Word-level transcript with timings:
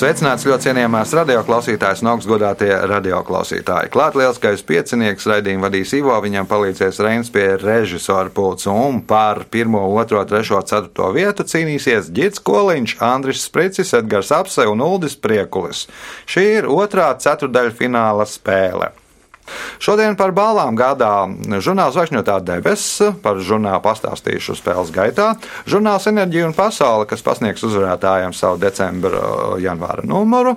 Sveicināts 0.00 0.46
ļoti 0.48 0.64
cienījamās 0.64 1.10
radioklausītājas 1.12 2.00
un 2.00 2.08
augstgadātie 2.14 2.70
radioklausītāji. 2.88 3.90
Klāt 3.92 4.14
lielskais 4.16 4.62
piecinieks 4.64 5.26
raidījumu 5.28 5.66
vadīs 5.66 5.92
Ivo, 5.98 6.14
viņam 6.24 6.48
palīdzēs 6.48 7.02
Reins 7.04 7.28
pie 7.34 7.44
režisora 7.60 8.32
pulca 8.32 8.72
un 8.72 9.02
par 9.04 9.42
1, 9.44 9.68
2, 9.68 10.22
3, 10.30 10.62
4 10.72 11.10
vietu 11.18 11.44
cīnīsies 11.52 12.08
Gits 12.16 12.40
Koliņš, 12.48 12.96
Andris 13.04 13.44
Spricis, 13.44 13.92
Edgars 13.98 14.32
Apse 14.32 14.64
un 14.72 14.80
Uldis 14.86 15.18
Priekulis. 15.20 15.84
Šī 16.24 16.46
ir 16.62 16.70
otrā 16.72 17.10
ceturdaļa 17.20 17.76
fināla 17.76 18.24
spēle. 18.24 18.94
Šodien 19.82 20.16
par 20.18 20.34
balvām 20.36 20.76
gādā 20.78 21.12
žurnāls 21.62 21.98
Vašņotā 21.98 22.38
debesis, 22.46 23.14
par 23.24 23.40
žurnālu 23.44 23.82
pastāstīšu 23.84 24.56
spēles 24.58 24.92
gaitā. 24.94 25.32
Žurnāls 25.70 26.08
Enerģija 26.10 26.50
un 26.50 26.56
Pasaule, 26.56 27.08
kas 27.10 27.24
pasniegs 27.26 27.64
uzvarētājiem 27.66 28.36
savu 28.36 28.60
decembra, 28.62 29.24
janvāra 29.62 30.06
numuru. 30.06 30.56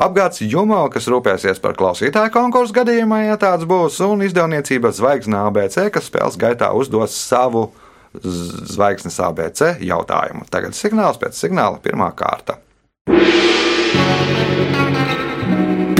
Apgāds 0.00 0.44
Jumo, 0.46 0.82
kas 0.92 1.08
rūpēsies 1.10 1.62
par 1.62 1.76
klausītāju 1.78 2.34
konkursu 2.34 2.76
gadījumā, 2.80 3.24
ja 3.28 3.38
tāds 3.40 3.68
būs, 3.68 4.00
un 4.06 4.24
izdevniecība 4.26 4.94
Zvaigznes 4.96 5.46
ABC, 5.50 5.86
kas 5.94 6.10
spēles 6.10 6.40
gaitā 6.40 6.72
uzdos 6.76 7.14
savu 7.16 7.68
zvaigznes 8.14 9.20
ABC 9.22 9.76
jautājumu. 9.86 10.46
Tagad 10.50 10.74
signāls 10.74 11.20
pēc 11.20 11.38
signāla 11.38 11.78
pirmā 11.82 12.10
kārta. 12.18 12.58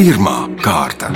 Pirmā 0.01 0.47
kārta. 0.65 1.11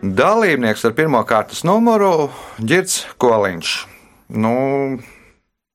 Dalībnieks 0.00 0.86
ar 0.88 0.94
pirmā 0.96 1.20
kārtas 1.28 1.60
numuru- 1.68 2.30
Girts 2.70 3.02
Koliņš. 3.20 3.72
Nu, 4.40 4.54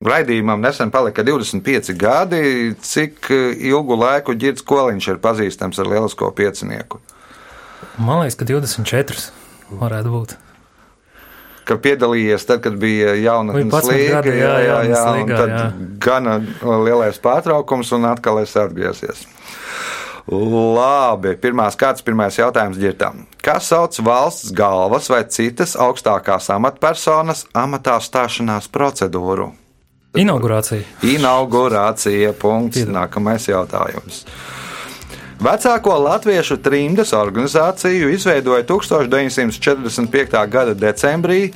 Raidījumam 0.02 0.58
nesen 0.66 0.90
palika 0.90 1.22
25 1.22 1.94
gadi. 1.94 2.74
Cik 2.82 3.30
ilgu 3.30 3.94
laiku 3.94 4.34
Girts 4.34 4.66
Koliņš 4.66 5.12
ir 5.14 5.22
pazīstams 5.22 5.78
ar 5.78 5.86
lielisko 5.86 6.32
piecinieku? 6.34 6.98
Man 8.02 8.24
liekas, 8.24 8.40
ka 8.42 8.50
24 8.50 9.30
varētu 9.70 10.18
būt. 10.18 10.36
Ka 11.66 11.80
piedalījies 11.82 12.46
tad, 12.46 12.62
kad 12.62 12.76
bija 12.78 13.16
jaunatnes 13.18 13.88
līga, 13.90 14.20
gadi, 14.20 14.36
jā, 14.38 14.52
jā, 14.62 14.76
jā, 14.92 15.00
un 15.10 15.16
līgā, 15.18 15.40
tad 15.40 15.54
jā. 15.56 15.64
gana 16.06 16.36
lielais 16.86 17.18
pārtraukums 17.24 17.90
un 17.98 18.06
atkal 18.12 18.42
es 18.44 18.54
atgriezies. 18.60 19.26
Labi, 20.26 21.36
pirmās 21.38 21.76
kārtas, 21.78 22.02
pirmais 22.06 22.38
jautājums 22.38 22.80
ģirtam. 22.82 23.26
Kas 23.46 23.68
sauc 23.70 23.98
valsts 24.02 24.50
galvas 24.58 25.10
vai 25.14 25.22
citas 25.30 25.76
augstākās 25.78 26.50
amatpersonas 26.54 27.46
amatā 27.54 28.00
stāšanās 28.02 28.70
procedūru? 28.74 29.52
Inaugurācija. 30.18 30.82
Inaugurācija. 31.06 32.34
Punkts. 32.42 32.86
Nākamais 32.90 33.46
jautājums. 33.52 34.24
Vecāko 35.36 35.98
latviešu 36.00 36.56
trimdas 36.64 37.12
organizāciju 37.14 38.08
izveidoja 38.10 38.64
1945. 38.64 40.48
gada 40.48 40.74
decembrī 40.74 41.50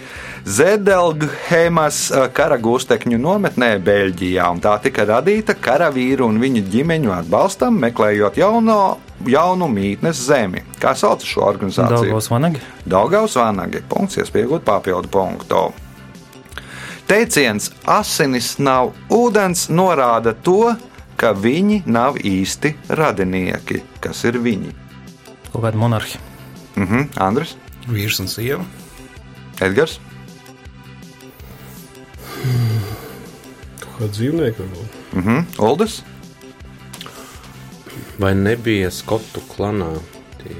Zedelghemas 0.44 2.02
kara 2.36 2.58
gūstekņu 2.60 3.18
nometnē 3.24 3.78
Beļģijā, 3.86 4.50
un 4.52 4.60
tā 4.60 4.76
tika 4.84 5.06
radīta 5.08 5.56
karavīru 5.56 6.28
un 6.28 6.42
viņu 6.44 6.66
ģimeņu 6.74 7.14
atbalstam, 7.22 7.80
meklējot 7.80 8.42
jauno, 8.42 8.98
jaunu 9.24 9.72
mītnes 9.72 10.26
zemi. 10.28 10.66
Kā 10.82 10.92
sauc 11.00 11.24
šo 11.24 11.48
organizāciju? 11.48 12.04
Daugavas 12.04 12.30
vanagi. 12.34 12.66
Daugaus 12.84 13.40
vanagi. 13.40 13.86
Punkts, 13.88 14.20
iespējot 14.20 14.68
papildu 14.68 15.08
punktu. 15.14 15.70
Teiciens 17.08 17.72
asinis 17.88 18.58
nav 18.60 18.92
ūdens 19.10 19.70
norāda 19.72 20.36
to, 20.36 20.76
ka 21.20 21.34
viņi 21.36 21.82
nav 21.86 22.16
īsti 22.24 22.74
radinieki. 22.96 23.82
Kas 24.04 24.24
ir 24.30 24.38
viņi? 24.40 24.72
Kaut 25.52 25.64
kāda 25.66 25.78
monarhija. 25.82 26.22
Mhm, 26.80 27.10
Andris, 27.20 27.56
Vīrs 27.90 28.20
un 28.24 28.28
sieva. 28.32 28.64
Edgars, 29.60 29.98
Kaut 33.80 33.96
kā 34.00 34.08
dzīvnieki 34.16 34.64
varbūt. 34.64 34.96
mhm, 35.20 35.46
Uldis, 35.66 36.02
Vai 38.20 38.34
nebija 38.36 38.90
skotu 38.92 39.40
klanā 39.48 39.94
tie 40.42 40.56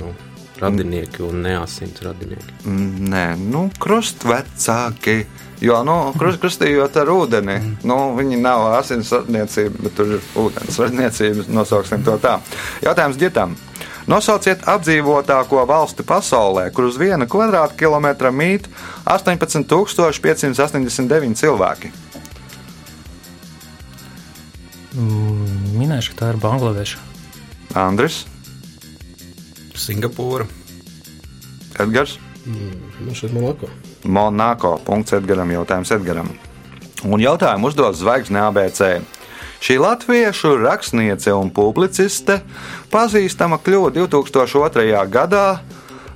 nu, 0.00 0.14
radinieki 0.60 1.20
un 1.26 1.42
neasins 1.44 2.00
radinieki? 2.00 2.54
Mm, 2.64 3.10
Nē, 3.12 3.24
nu, 3.36 3.66
krustvecāki. 3.78 5.26
Jo, 5.62 5.76
nu, 5.86 5.94
krust, 6.18 6.40
krustījot 6.42 6.96
ar 6.98 7.06
ūdeni, 7.12 7.54
nu, 7.86 7.96
viņi 8.18 8.36
nav 8.42 8.64
asins 8.80 9.12
radniecība, 9.14 9.76
bet 9.84 9.92
tur 9.98 10.08
ir 10.16 10.20
ūdens 10.42 10.78
radniecība. 10.82 11.44
Nosauksim 11.54 12.00
to 12.06 12.14
tā. 12.22 12.34
Jautājums 12.82 13.20
ģitam. 13.20 13.50
Nosauciet 14.10 14.60
apdzīvotāko 14.66 15.62
valsti 15.70 16.02
pasaulē, 16.06 16.64
kur 16.74 16.84
uz 16.88 16.96
viena 16.98 17.26
kvadrātkilometra 17.30 18.30
mīt 18.34 18.66
18,589 19.06 21.38
cilvēki. 21.38 21.88
Mm, 24.98 25.78
Minēšu, 25.78 26.10
ka 26.12 26.16
tā 26.24 26.28
ir 26.34 26.38
Bangladeša. 26.42 26.98
Andris, 27.78 28.16
Singapūra. 29.78 30.44
Edgars, 31.80 32.18
Man 32.46 33.14
šeit 33.14 33.32
Monako. 33.32 33.68
Monako. 34.04 34.76
Punkts 34.84 35.12
Edgaram, 35.16 35.50
jautājums 35.54 35.92
Edgaram. 35.94 36.28
Un 37.04 37.20
jautājumu 37.20 37.70
uzdos 37.70 37.98
Zvaigzne 37.98 38.40
ABC. 38.46 39.00
Šī 39.62 39.76
latviešu 39.78 40.56
rakstniece 40.58 41.32
un 41.34 41.50
publiciste 41.54 42.40
pazīstama 42.90 43.60
kļuva 43.62 43.92
2002. 43.94 45.06
gadā 45.10 45.46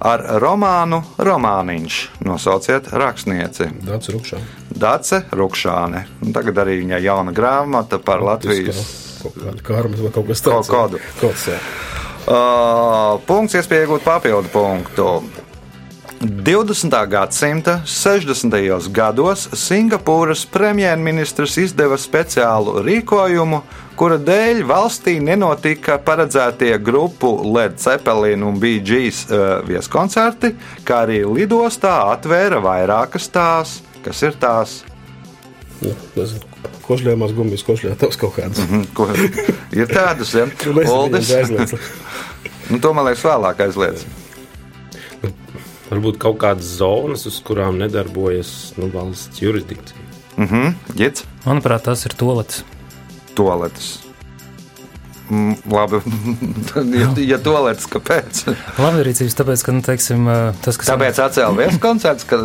ar 0.02 0.24
romānu 0.42 0.98
Romāniņš. 1.18 1.98
Nosauciet 2.26 2.90
rakstnieci. 2.92 3.70
Dācis 3.86 4.12
Rukšā. 4.16 4.40
Dace 4.76 5.22
Rukšāne. 5.32 6.04
Un 6.26 6.34
tagad 6.36 6.58
arī 6.66 6.80
viņai 6.82 7.00
jauna 7.06 7.32
grāmata 7.32 7.98
par 8.02 8.20
Latvijas 8.26 8.82
Kaut 9.22 9.62
karma 9.64 9.96
vai 9.96 10.10
kaut 10.14 10.26
kas 10.28 10.42
Kaut 10.44 10.52
tāds. 10.54 10.68
kādu. 10.70 11.00
Kaut 11.20 11.46
jā. 11.48 11.56
Uh, 12.26 13.16
punkts, 13.26 13.54
iespēja 13.54 13.86
iegūt 13.86 14.04
papildu 14.04 14.50
punktu. 14.52 15.06
20. 16.20 17.08
gadsimta 17.08 17.80
60. 17.84 18.88
gados 18.88 19.48
Singapūras 19.52 20.46
premjerministrs 20.48 21.58
izdeva 21.60 21.98
speciālu 22.00 22.80
rīkojumu, 22.86 23.60
kura 24.00 24.16
dēļ 24.20 24.62
valstī 24.68 25.18
nenotika 25.20 25.98
paredzētie 26.00 26.72
grupu 26.80 27.34
Led 27.52 27.76
Zeppelin 27.82 28.46
un 28.48 28.56
BG's 28.60 29.26
uh, 29.28 29.44
vieskoncerti, 29.68 30.54
kā 30.88 31.04
arī 31.04 31.20
lidostā 31.28 31.98
atvēra 32.14 32.62
vairākas 32.64 33.28
tās, 33.28 33.78
kas 34.04 34.24
ir 34.24 34.40
tās. 34.40 34.80
Nu, 35.82 35.92
nezinu, 36.16 36.52
Košļājumās 36.86 37.32
gumijas, 37.36 37.64
košļājumās 37.66 38.20
kaut 38.20 38.38
kādas. 38.38 38.62
Mhm, 38.62 38.84
Ko, 38.96 39.10
ir 39.76 39.90
tādas, 39.90 40.32
ja? 40.38 40.46
Aizliedz. 40.86 41.76
Nu, 42.66 42.80
to 42.82 42.90
man 42.90 43.04
liekas 43.06 43.20
vēlāk 43.22 43.60
aizliedz. 43.62 44.00
Varbūt 45.90 46.18
kaut 46.18 46.38
kādas 46.42 46.64
zonas, 46.80 47.26
uz 47.30 47.38
kurām 47.46 47.78
nedarbojas 47.78 48.72
nu, 48.80 48.88
valsts 48.90 49.38
jurisdikcija. 49.42 50.02
Mhm, 50.36 50.74
Ģits, 50.98 51.24
Manuprāt, 51.46 51.86
tas 51.86 52.04
ir 52.06 52.12
toalets. 52.18 52.64
toaletes. 53.36 54.05
Mm, 55.26 55.56
labi, 55.72 55.98
ja, 57.00 57.08
ja 57.34 57.38
toaletes, 57.42 57.88
kāpēc? 57.90 58.44
Labi 58.78 59.04
rīcības, 59.08 59.34
tāpēc, 59.40 59.64
ka, 59.66 59.72
nu, 59.74 59.82
teiksim, 59.82 60.28
tas, 60.62 60.78
kas. 60.78 60.90
Tāpēc 60.92 61.18
atcēla 61.24 61.56
viens 61.58 61.80
koncerts, 61.82 62.26
ka 62.28 62.38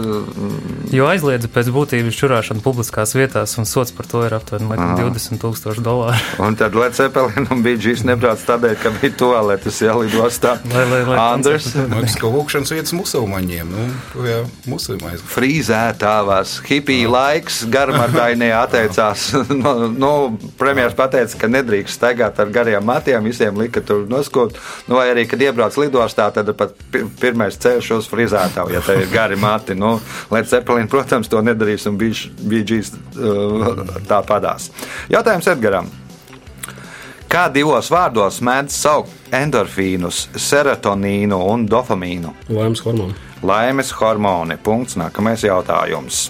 Jo 0.92 1.06
aizliedza 1.08 1.48
pēc 1.52 1.70
būtības 1.72 2.18
čurāšanu 2.20 2.64
publiskās 2.66 3.14
vietās, 3.16 3.54
un 3.62 3.68
sots 3.70 3.94
par 3.96 4.08
to 4.12 4.24
ir 4.28 4.34
aptuveni 4.36 4.68
laikam, 4.68 4.96
Aha. 4.98 5.06
20,000 5.08 5.84
dolāru. 5.86 6.18
Un 6.48 6.58
tad 6.60 6.74
Zeppelin 6.98 7.46
un 7.54 7.62
BG's 7.64 8.02
nebrauc 8.08 8.42
tādēļ, 8.44 8.74
ka 8.82 8.90
bija 8.98 9.14
toaletes 9.22 9.78
jālidostā. 9.86 10.58
Lai- 10.74 10.88
lai- 10.90 11.04
lai 11.08 11.20
Andrs, 11.22 11.70
Man 11.78 12.02
liekas, 12.02 12.18
ka 12.20 12.28
lūkšanas 12.34 12.74
vietas 12.74 12.92
musulmaņiem. 12.98 13.70
Nu, 13.72 13.86
to 14.12 14.26
jau 14.28 14.42
musulmaņi. 14.74 15.22
frīzētāvās, 15.32 16.58
hipija 16.68 17.10
laiks, 17.14 17.62
garmardainie 17.72 18.52
atteicās. 18.64 19.30
no, 19.54 19.74
no, 19.94 20.12
premjeras 20.60 20.98
pateica, 20.98 21.38
ka 21.46 21.48
nedrīkst 21.52 22.00
staigāt 22.02 22.40
ar 22.44 22.52
gariem 22.52 22.71
matiem, 22.80 23.24
visiem 23.28 23.58
lika 23.60 23.82
tur 23.84 24.06
noskot. 24.10 24.56
Nu, 24.88 24.96
vai 24.96 25.10
arī, 25.12 25.26
kad 25.28 25.42
iebrauc 25.44 25.76
lidostā, 25.82 26.30
tad 26.32 26.54
pat 26.56 26.72
pi- 26.92 27.04
pirmais 27.20 27.58
ceļš 27.60 27.90
uz 27.98 28.08
frīzētāju, 28.12 28.72
ja 28.72 28.82
te 28.86 28.96
ir 29.02 29.10
gari 29.12 29.36
mati. 29.36 29.76
Nu, 29.76 29.98
Led 30.32 30.48
Zeppelin, 30.48 30.88
protams, 30.88 31.28
to 31.28 31.42
nedarīs 31.44 31.88
un 31.92 31.98
BG's 32.00 32.94
uh, 33.20 33.84
tā 34.08 34.22
padās. 34.24 34.70
Jautājums 35.12 35.52
Edgaram. 35.52 35.92
Kā 37.32 37.46
divos 37.48 37.88
vārdos 37.92 38.42
mēdz 38.44 38.76
saukt 38.76 39.34
endorfīnus, 39.36 40.26
serotonīnu 40.36 41.38
un 41.54 41.64
dopamīnu? 41.72 42.34
Laimes 42.52 42.82
hormonu. 42.84 43.16
Laimes 43.48 43.92
hormoni. 44.02 44.58
Punkts. 44.62 44.98
Nākamais 45.00 45.46
jautājums. 45.48 46.26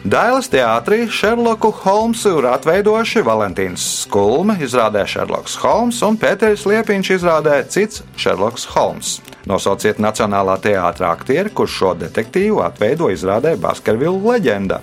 Dailas 0.00 0.46
teātrī 0.48 1.02
Šerloku 1.12 1.68
Holmsu 1.82 2.38
ir 2.38 2.46
atveidojuši 2.48 3.20
Valentīns 3.20 3.82
Skulme, 4.06 4.54
izrādē 4.64 5.02
Šerloks 5.04 5.58
Holms 5.60 5.98
un 6.06 6.16
Pēters 6.16 6.64
Liepiņš 6.64 7.10
izrādē 7.18 7.58
cits 7.68 8.00
Šerloks 8.16 8.64
Holms. 8.72 9.18
Nosauciet 9.44 10.00
Nacionālā 10.00 10.54
teātrā 10.64 11.10
aktieri, 11.12 11.52
kurš 11.52 11.76
šo 11.82 11.92
detektīvu 12.00 12.62
atveido 12.64 13.10
izrādē 13.12 13.52
Baskervilu 13.60 14.24
leģenda. 14.24 14.80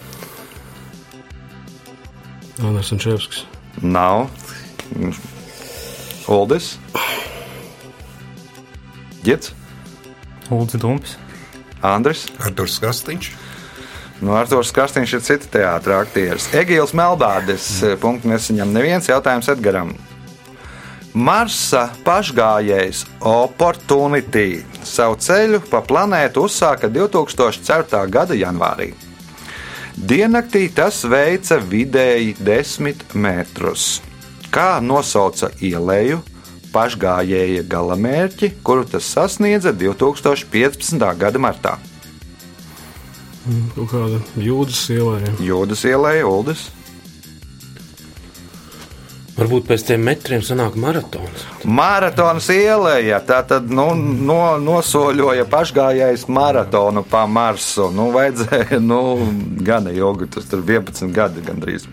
Andrēs 2.62 2.94
Čevskis. 3.02 3.42
Nav. 3.82 4.28
Uldis. 6.30 6.76
Girts. 9.26 9.50
Ulds 10.54 10.78
Dumpis. 10.78 11.18
Andris. 11.82 12.28
Arthurs 12.38 12.78
Kastīņš. 12.86 13.34
Nu, 14.18 14.34
Arthurs 14.34 14.72
Kastīns 14.74 15.12
ir 15.14 15.22
cita 15.22 15.50
teātris, 15.54 15.94
aktieris. 16.02 16.48
Egīls 16.58 16.94
Melbārdis. 16.98 17.68
Punkts 18.02 18.26
nesaņem 18.26 18.72
neviens 18.74 19.10
jautājums 19.10 19.50
Edgaram. 19.54 19.92
Marsa 21.18 21.88
pašgājējs 22.06 23.04
Opportunity 23.26 24.64
savu 24.86 25.18
ceļu 25.22 25.62
pa 25.70 25.82
planētu 25.86 26.44
uzsāka 26.46 26.90
2004. 26.94 28.04
gada 28.14 28.38
janvārī. 28.38 28.92
Diennaktī 29.98 30.68
tas 30.70 31.00
veica 31.10 31.58
vidēji 31.58 32.36
10 32.38 33.16
metrus. 33.18 33.86
Kā 34.54 34.78
nosauca 34.82 35.50
ielēju 35.58 36.20
pašgājēja 36.74 37.66
galamērķi, 37.70 38.52
kuru 38.66 38.86
tas 38.86 39.10
sasniedza 39.10 39.74
2015. 39.74 41.06
gada 41.18 41.42
martā? 41.42 41.78
Kaut 43.76 43.92
kāda 43.92 44.20
jūdas 44.42 44.82
ielā. 44.94 45.22
ja. 45.24 45.38
Jūdas 45.54 45.86
ielēja 45.88 46.28
Uldis. 46.28 46.68
Varbūt 49.38 49.68
pēc 49.70 49.84
tiem 49.86 50.02
metriem 50.02 50.42
sanāk 50.42 50.74
maratons. 50.82 51.44
Maratons 51.70 52.48
ielēja, 52.50 53.20
tā 53.28 53.44
tad 53.46 53.70
nu, 53.70 53.92
no, 53.94 54.40
nosoļoja 54.58 55.46
pašgājējs 55.52 56.26
maratonu 56.34 57.04
pa 57.06 57.28
Marsu. 57.30 57.92
Nu, 57.94 58.08
vajadzēja, 58.16 58.80
nu, 58.82 59.02
gana 59.68 59.94
ilgi, 59.94 60.32
tas 60.34 60.50
tur 60.50 60.66
11 60.66 61.14
gadi 61.14 61.46
gandrīz. 61.46 61.86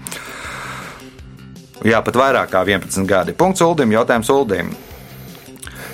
Jā, 1.85 2.01
pat 2.01 2.17
vairāk 2.17 2.49
kā 2.55 2.65
11 2.65 3.05
gadi. 3.05 3.37
Punkts 3.37 3.61
Uldim, 3.67 3.93
jautājums 3.93 4.33
Uldim. 4.33 4.73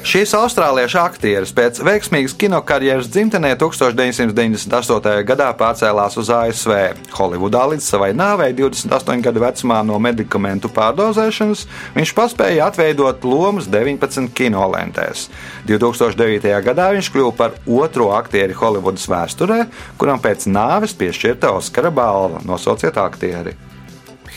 Šīs 0.00 0.30
austrāliešu 0.32 0.96
aktieris 0.96 1.50
pēc 1.52 1.82
veiksmīgas 1.84 2.32
kinokarjeras 2.40 3.10
dzimtenē 3.12 3.50
1998. 3.60 5.20
gadā 5.28 5.48
pārcēlās 5.60 6.16
uz 6.16 6.30
ASV. 6.32 6.72
Holivudā 7.18 7.66
līdz 7.68 7.84
savai 7.84 8.08
nāvei 8.16 8.48
28 8.56 9.20
gadu 9.26 9.44
vecumā 9.44 9.82
no 9.84 10.00
medikamentu 10.00 10.72
pārdozēšanas 10.72 11.66
viņš 11.98 12.14
paspēja 12.16 12.70
atveidot 12.70 13.28
lomas 13.28 13.68
19 13.68 14.32
kinolentēs. 14.32 15.28
2009. 15.68 16.48
gadā 16.64 16.90
viņš 16.96 17.12
kļuva 17.12 17.36
par 17.36 17.60
otro 17.68 18.10
aktieri 18.16 18.56
Holivudas 18.56 19.04
vēsturē, 19.04 19.66
kuram 20.00 20.24
pēc 20.24 20.48
nāves 20.48 20.96
piešķirta 20.96 21.52
Oskara 21.60 21.92
balva. 21.92 22.40
Nosauciet 22.48 22.96
aktieri! 22.96 23.58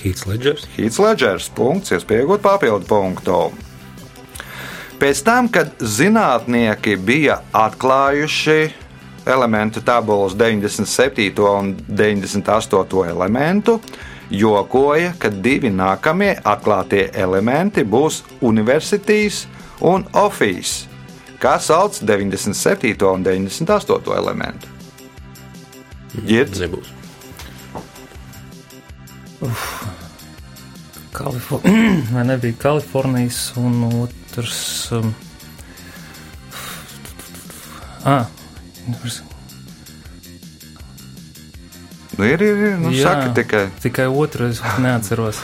Hīts 0.03 0.27
Ledgers. 0.27 0.67
Hīts 0.75 0.99
Ledgers, 0.99 1.53
punkts, 1.55 1.95
iespējot 1.95 2.43
papildu 2.43 2.89
punktu. 2.89 3.45
Pēc 5.03 5.19
tam, 5.19 5.49
kad 5.51 5.67
zinātnieki 5.83 6.93
bija 6.95 7.41
atklājuši 7.51 8.69
elementu 9.27 9.81
tabulas 9.83 10.31
97. 10.39 11.41
un 11.43 11.73
98. 11.89 13.01
elementu, 13.11 13.81
jokoja, 14.31 15.09
ka 15.19 15.27
divi 15.27 15.67
nākamie 15.75 16.37
atklātie 16.47 17.09
elementi 17.19 17.83
būs 17.83 18.21
universitīs 18.39 19.41
un 19.83 20.07
ofīs, 20.15 20.85
kā 21.35 21.57
sauc 21.59 21.99
97. 21.99 22.95
un 23.11 23.27
98. 23.27 24.15
elementu. 24.21 24.71
Girds. 26.23 26.63
Nebūs. 26.63 26.87
Kalifornija. 31.13 32.01
Vai 32.15 32.23
nebija 32.27 32.57
Kalifornijas 32.61 33.53
un 33.61 33.83
otrs. 34.03 34.91
Um, 34.91 35.13
ah, 38.05 38.25
Nu, 42.17 42.25
ir, 42.29 42.41
ir, 42.45 42.57
ir. 42.67 42.75
Nu, 42.77 42.91
Jā. 42.93 43.07
saka 43.09 43.31
tikai. 43.33 43.63
tikai 43.81 44.05
otru 44.07 44.45
es 44.51 44.59
neatceros. 44.77 45.39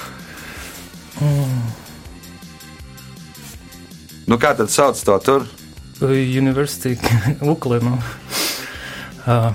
Nu, 4.30 4.38
kā 4.38 4.51
tad 4.57 4.69
sauc 4.69 5.00
to 5.06 5.16
tur? 5.25 5.48
University 6.13 6.94
Uklinu. 7.54 7.95
Uh, 9.25 9.50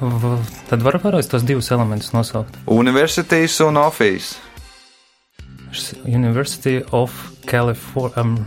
v- 0.00 0.38
tad 0.70 0.82
var 0.86 1.00
vēlreiz 1.02 1.26
tos 1.30 1.42
divus 1.46 1.68
elementus 1.74 2.12
nosaukt. 2.14 2.54
Universitīs 2.70 3.58
un 3.66 3.76
ofīs. 3.82 4.36
University 6.04 6.82
of 6.92 7.10
California. 7.46 8.12
Um, 8.16 8.46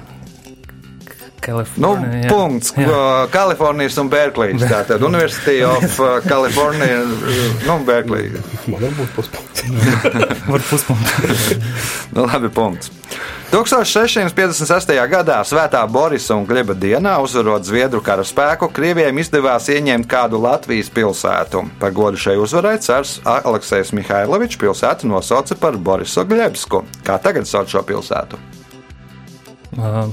Nu, 1.46 1.94
California 1.94 2.24
jā. 2.24 2.32
punkts. 2.32 2.74
Jā. 2.80 3.28
Kalifornijas 3.34 3.98
un 4.02 4.10
Berklijas. 4.10 4.66
Tātad 4.74 5.04
University 5.06 5.62
of 5.68 6.00
uh, 6.00 6.18
California, 6.26 7.04
uh, 7.04 7.64
nu, 7.68 7.80
Berklija. 7.86 8.42
Man 8.66 8.82
varbūt 8.82 9.16
puspunkts. 9.16 9.66
Var 10.52 10.68
puspunktu. 10.70 11.32
Nu, 12.16 12.26
labi, 12.26 12.50
punkts. 12.54 12.92
1656. 13.56 14.90
gadā 15.08 15.38
Svētā 15.46 15.84
Borisa 15.88 16.36
un 16.36 16.48
Gleba 16.50 16.74
dienā, 16.76 17.14
uzvarot 17.24 17.64
Zviedru 17.64 18.02
kara 18.04 18.26
spēku, 18.26 18.68
Krievijam 18.74 19.22
izdevās 19.22 19.70
ieņemt 19.72 20.10
kādu 20.12 20.42
Latvijas 20.44 20.90
pilsētu. 20.92 21.62
Par 21.80 21.94
godu 21.96 22.20
šai 22.20 22.36
uzvarai 22.42 22.76
cars 22.84 23.20
Aleksējs 23.24 23.94
Mihailovičs 23.96 24.60
pilsētu 24.60 25.08
nosauca 25.08 25.56
par 25.62 25.78
Borisu 25.78 26.26
Glebsku. 26.28 26.84
Kā 27.06 27.20
tagad 27.22 27.48
sauc 27.48 27.72
šo 27.72 27.86
pilsētu? 27.86 28.42
Uh, 29.76 30.10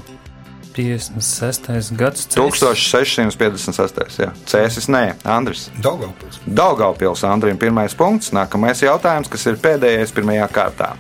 56. 0.73 1.93
gads. 1.99 2.27
Cēsis. 2.33 2.63
1656. 2.89 4.19
Jā. 4.23 4.31
Cēsis 4.49 4.89
nē, 4.93 5.05
Andris. 5.29 5.69
Daugavpils. 5.85 6.41
Daugaupils 6.47 7.25
Andrim 7.29 7.59
pirmais 7.61 7.95
punkts, 7.99 8.33
nākamais 8.35 8.83
jautājums, 8.85 9.29
kas 9.33 9.47
ir 9.51 9.59
pēdējais 9.63 10.15
pirmajā 10.17 10.49
kārtā. 10.53 10.93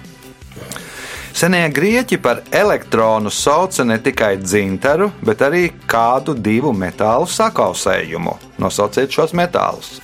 Senie 1.32 1.64
grieķi 1.72 2.18
par 2.20 2.42
elektronu 2.52 3.30
sauca 3.32 3.86
ne 3.88 3.96
tikai 4.04 4.34
dzintaru, 4.42 5.08
bet 5.24 5.40
arī 5.40 5.70
kādu 5.88 6.34
divu 6.36 6.74
metālu 6.76 7.24
sakausējumu. 7.24 8.34
Nosauciet 8.60 9.10
šos 9.16 9.32
metālus. 9.32 9.94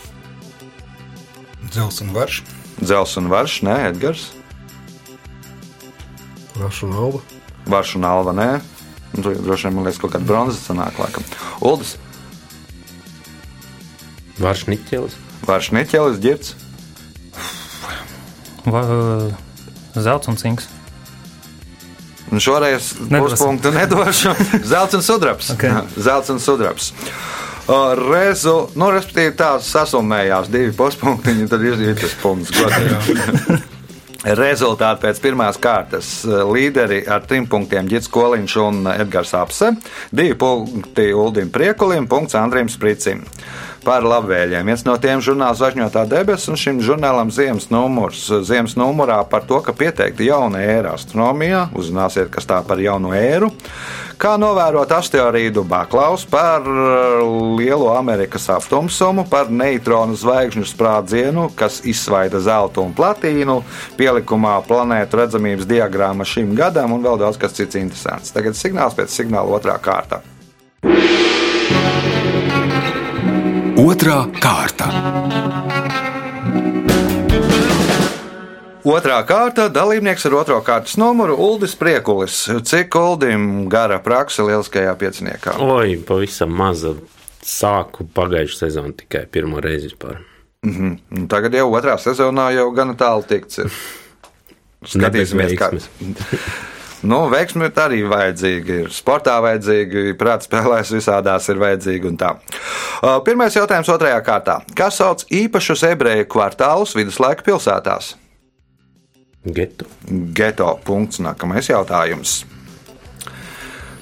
Dzels 1.69 2.01
un 2.01 2.15
varš. 2.17 2.41
Dzels 2.81 3.13
un 3.21 3.29
varš, 3.29 3.59
nē, 3.69 3.77
Edgars, 3.91 4.31
Rašu 6.59 6.89
un 6.89 6.93
alba. 6.97 7.21
varš 7.67 7.95
un 8.01 8.05
alva, 8.09 8.33
nē. 8.35 8.49
Nu, 9.17 9.33
droši 9.35 9.69
vien 9.69 9.75
man 9.79 9.85
liekas, 9.89 10.01
kaut 10.03 10.13
kāda 10.15 10.27
bronzas 10.29 10.61
sanāk, 10.69 10.99
laikam. 11.01 11.25
Uldis, 11.65 11.97
Vārš 14.39 14.67
Niķelis. 14.71 15.17
varš 15.49 15.71
neķelis, 15.75 16.19
ģirts, 16.23 16.55
Va, 18.69 18.83
zelts 19.97 20.29
un 20.29 20.37
cinks. 20.37 20.67
Un 22.29 22.43
šoreiz 22.45 22.91
Nedosim. 23.09 23.23
puspunktu 23.25 23.71
nedošu. 23.73 24.35
Zelts 24.73 24.95
un 24.99 25.03
sudrabs. 25.03 25.49
Ok. 25.55 25.65
Zelts 26.07 26.29
un 26.35 26.39
sudrabs. 26.43 26.91
Rezu, 27.69 28.69
nu, 28.77 28.91
respektīvi, 28.93 29.33
tā 29.37 29.55
sasumējās 29.65 30.49
divi 30.53 30.73
puspunktiņi, 30.77 31.49
tad 31.49 31.65
ir 31.65 31.97
tas 32.01 32.15
punkts. 32.21 32.53
Rezultāti 34.19 35.05
pēc 35.05 35.21
pirmās 35.23 35.61
kārtas 35.63 36.09
līderi 36.27 37.05
ar 37.07 37.23
trim 37.23 37.45
punktiem 37.47 37.87
Gits 37.87 38.11
Koliņš 38.11 38.57
un 38.65 38.89
Edgars 38.91 39.31
Apse, 39.39 39.69
divi 40.11 40.35
punkti 40.35 41.13
Uldim 41.15 41.53
Priekulim, 41.55 42.09
punkts 42.11 42.35
Andrim 42.35 42.67
Spricim. 42.67 43.23
Par 43.87 44.03
labvēliem. 44.03 44.67
Viens 44.67 44.83
no 44.85 44.97
tiem 44.99 45.23
žurnāls 45.23 45.61
Zvaigžņotā 45.61 46.03
debesis, 46.11 46.49
un 46.51 46.59
šim 46.59 46.81
žurnālam 46.83 47.31
ziemas 47.31 47.69
numurs. 47.71 48.27
Ziemas 48.45 48.75
numurā 48.77 49.21
par 49.31 49.47
to, 49.47 49.63
ka 49.63 49.73
pieteikta 49.73 50.27
jauna 50.27 50.65
ēra 50.67 50.97
astronomijā, 50.99 51.69
uzzināsiet, 51.79 52.27
kas 52.35 52.51
tā 52.51 52.59
par 52.67 52.83
jaunu 52.83 53.15
ēru, 53.17 53.53
Kā 54.19 54.33
novērot 54.35 54.91
asteroīdu 54.91 55.63
Baklaus 55.69 56.25
par 56.27 56.65
uh, 56.67 57.21
lielo 57.55 57.93
Amerikas 57.95 58.49
aptumsumu, 58.51 59.23
par 59.31 59.47
neitronu 59.47 60.19
zvaigžņu 60.19 60.67
sprādzienu, 60.67 61.45
kas 61.59 61.79
izsvaida 61.87 62.41
zeltu 62.43 62.83
un 62.83 62.97
platīnu, 62.99 63.61
pielikumā 64.01 64.57
planētu 64.67 65.23
redzamības 65.23 65.71
diagramma 65.71 66.27
šim 66.27 66.51
gadam 66.59 66.97
un 66.97 67.07
vēl 67.07 67.23
daudz 67.23 67.39
kas 67.39 67.55
cits 67.61 67.79
interesants. 67.79 68.35
Tagad 68.35 68.59
signāls 68.59 68.99
pēc 68.99 69.15
signāla 69.15 69.55
otrā 69.55 69.79
kārta. 69.79 70.25
Otra 73.79 74.25
kārta. 74.43 75.68
Otrā 78.87 79.19
kārta 79.27 79.67
dalībnieks 79.73 80.27
ar 80.29 80.35
otro 80.39 80.59
kārtas 80.63 80.95
numuru 81.01 81.35
Uldis 81.43 81.75
Priekulis. 81.79 82.45
Cik 82.69 82.95
Uldim 82.95 83.67
gara 83.71 83.99
praksa 84.03 84.47
lieliskajā 84.47 84.95
pieciniekā? 85.01 85.57
Oi, 85.65 85.97
pavisam 86.07 86.53
maza. 86.55 86.95
Sāku 87.49 88.05
pagājušā 88.15 88.67
sezonā 88.67 88.93
tikai 88.99 89.25
pirmo 89.33 89.63
reizi 89.65 89.89
vispār. 89.89 90.19
Mm 90.63 90.75
-hmm. 90.75 91.29
Tagad 91.29 91.55
jau 91.55 91.71
otrā 91.73 91.97
sezonā 91.99 92.51
jau 92.55 92.71
gana 92.71 92.95
tālu 92.95 93.23
tikts. 93.23 93.61
Skatīsimies, 94.95 95.57
kā. 95.59 95.71
veiksmes. 95.71 95.89
Nu, 97.03 97.29
veiksmi 97.31 97.65
arī 97.65 98.03
vajadzīgi. 98.11 98.81
Ir 98.83 98.89
sportā 98.91 99.41
vajadzīgi, 99.43 100.17
prātā 100.19 100.43
spēlēs 100.43 100.91
visādās 100.93 101.49
ir 101.49 101.57
vajadzīgi 101.57 102.07
un 102.07 102.17
tā. 102.17 102.37
Pirmais 103.25 103.55
jautājums 103.55 103.89
otrajā 103.89 104.21
kārtā. 104.23 104.61
Kas 104.75 104.97
sauc 104.97 105.25
īpašus 105.31 105.83
ebreju 105.83 106.25
kvartālus 106.25 106.95
viduslaika 106.95 107.43
pilsētās? 107.43 108.17
Getu. 109.45 109.87
Geto. 110.35 110.79
Punkts. 110.85 111.21
Nākamais 111.23 111.69
jautājums. 111.71 112.45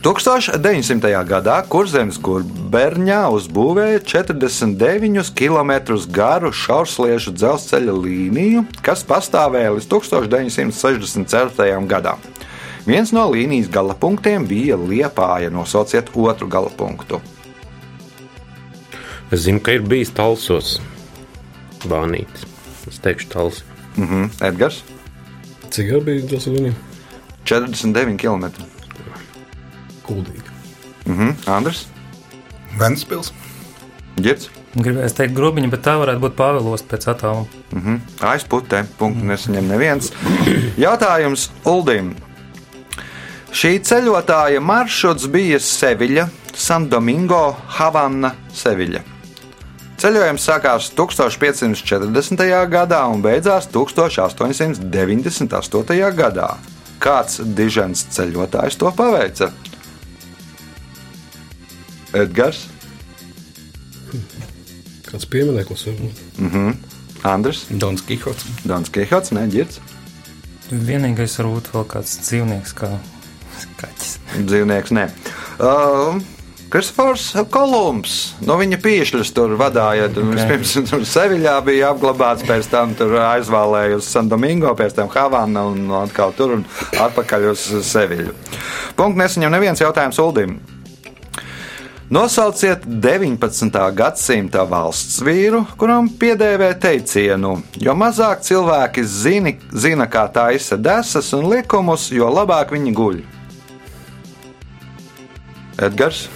1900. 0.07 1.11
gadā 1.27 1.57
Kurzemes 1.67 2.21
guberņā 2.23 3.25
uzbūvēja 3.35 4.05
49 4.07 5.33
km 5.35 5.73
garu 6.15 6.53
šaursliežu 6.55 7.33
dzelzceļa 7.35 7.95
līniju, 8.05 8.63
kas 8.87 9.03
pastāvēja 9.09 9.73
līdz 9.75 9.89
1964. 9.91 11.81
gadam. 11.91 12.23
Viens 12.87 13.11
no 13.11 13.25
līnijas 13.33 13.67
galapunktiem 13.73 14.47
bija 14.47 14.79
Liepāja. 14.79 15.51
Nosauciet 15.51 16.13
otru 16.15 16.47
galapunktu. 16.47 17.19
Es 19.35 19.43
zinu, 19.43 19.59
ka 19.59 19.75
ir 19.75 19.83
bijis 19.83 20.15
talsos 20.15 20.77
bānītis. 21.91 22.47
Es 22.87 23.03
teikšu 23.03 23.33
talsi. 23.33 23.67
Mhm. 23.97 24.31
Edgars, 24.47 24.85
Cik 25.71 25.91
jau 25.91 26.01
bija 26.05 26.27
tas 26.31 26.47
līnija? 26.51 26.75
49 27.47 28.17
km. 28.21 28.47
Kuldīgi. 30.07 30.45
Mhm. 31.07 31.35
Andrs, 31.51 31.87
Ventspils. 32.79 33.33
Girts, 34.17 34.49
Gribēju 34.77 35.09
teikt, 35.17 35.33
grobiņa, 35.37 35.71
bet 35.73 35.81
tā 35.87 35.95
varētu 35.97 36.21
būt 36.21 36.35
Pāvilos 36.37 36.83
pēc 36.85 37.07
attāluma. 37.09 37.47
aizputē. 38.21 38.83
Punktu 38.99 39.25
nesaņem 39.25 39.69
neviens. 39.71 40.11
Jautājums 40.85 41.49
Uldim. 41.65 42.15
Šī 43.57 43.79
ceļotāja 43.81 44.61
maršruts 44.61 45.27
bija 45.33 45.57
Seviļa, 45.57 46.27
San 46.53 46.91
Domingo, 46.93 47.57
Havana, 47.79 48.35
Seviļa. 48.53 49.01
Ceļojums 49.97 50.45
sākās 50.45 50.91
1540. 50.93 52.45
gadā 52.69 52.99
un 53.09 53.23
beidzās 53.25 53.65
1898. 53.73 56.13
gadā. 56.19 56.51
Kāds 57.01 57.41
dižens 57.57 58.05
ceļotājs 58.13 58.77
to 58.81 58.91
paveica? 58.97 59.49
Edgars, 62.17 62.67
Kāds 65.07 65.27
piemineklis 65.31 65.87
var 65.87 65.95
būt? 66.01 66.17
Andrs, 67.27 67.61
Dons 67.71 68.03
Kihots. 68.07 68.45
Dons 68.67 68.89
Kihots, 68.93 69.31
Neģirds, 69.37 69.77
Vienīgais 70.71 71.37
varbūt 71.39 71.69
vēl 71.73 71.85
kāds 71.87 72.17
dzīvnieks, 72.27 72.73
kā 72.75 72.89
kaķis. 73.79 74.17
dzīvnieks. 74.49 74.91
Nē. 74.97 75.05
Uh, 75.63 76.19
Kristofers 76.71 77.31
Kolumbs. 77.51 78.35
No 78.43 78.57
viņa 78.59 78.81
piešķiras 78.83 79.33
tur 79.37 79.55
vadīja. 79.61 80.09
Okay. 80.11 80.31
Vispirms 80.35 80.75
tur 80.91 81.05
Seviļā 81.07 81.57
bija 81.67 81.93
apglabāts, 81.95 82.47
pēc 82.47 82.71
tam 82.73 82.95
tur 82.99 83.15
aizvēlēja 83.23 84.01
uz 84.01 84.09
San 84.11 84.31
Domingo, 84.33 84.75
pēc 84.79 84.97
tam 84.99 85.11
Havana 85.15 85.67
un 85.71 85.93
atkal 86.03 86.35
tur 86.37 86.57
un 86.59 86.65
atpakaļ 87.07 87.51
uz 87.53 87.69
Seviļu. 87.87 88.35
Punkts 88.99 89.23
nesaņem 89.23 89.55
neviens 89.55 89.85
jautājums 89.85 90.19
Uldim. 90.23 90.59
Nosauciet 92.11 92.85
19. 92.87 93.79
gadsimta 93.99 94.63
valsts 94.71 95.19
vīru, 95.27 95.65
kuram 95.75 96.07
piedēvē 96.07 96.69
teicienu: 96.79 97.57
jo 97.83 97.95
mazāk 97.99 98.45
cilvēki 98.47 99.03
zini, 99.03 99.57
zina, 99.75 100.07
kā 100.07 100.29
taisa 100.31 100.79
desas 100.79 101.33
un 101.35 101.49
likumus, 101.51 102.13
jo 102.15 102.31
labāk 102.31 102.71
viņi 102.77 102.95
guļ. 102.95 103.19
Edgars, 105.83 106.29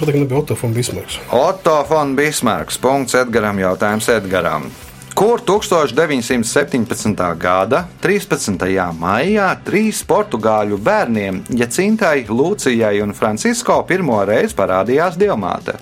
Gan 0.00 0.18
nebija 0.18 0.38
Otto 0.38 0.56
von 0.62 0.74
Bismarcks. 0.74 1.18
Otto 1.30 1.86
von 1.88 2.16
Bismarks. 2.16 2.78
Punkts 2.78 3.14
Edgaram. 3.14 3.58
Jautājums 3.58 4.08
Edgaram. 4.08 4.66
Kur 5.14 5.38
1917. 5.46 7.36
gada 7.38 7.84
13. 8.02 8.56
maijā 8.98 9.46
trīs 9.62 10.00
portugāļu 10.02 10.78
bērniem, 10.82 11.38
Jacintai, 11.54 12.24
Lūcijai 12.26 12.98
un 13.04 13.14
Francisko, 13.14 13.76
pirmo 13.86 14.18
reizi 14.26 14.56
parādījās 14.58 15.14
diamāte? 15.20 15.76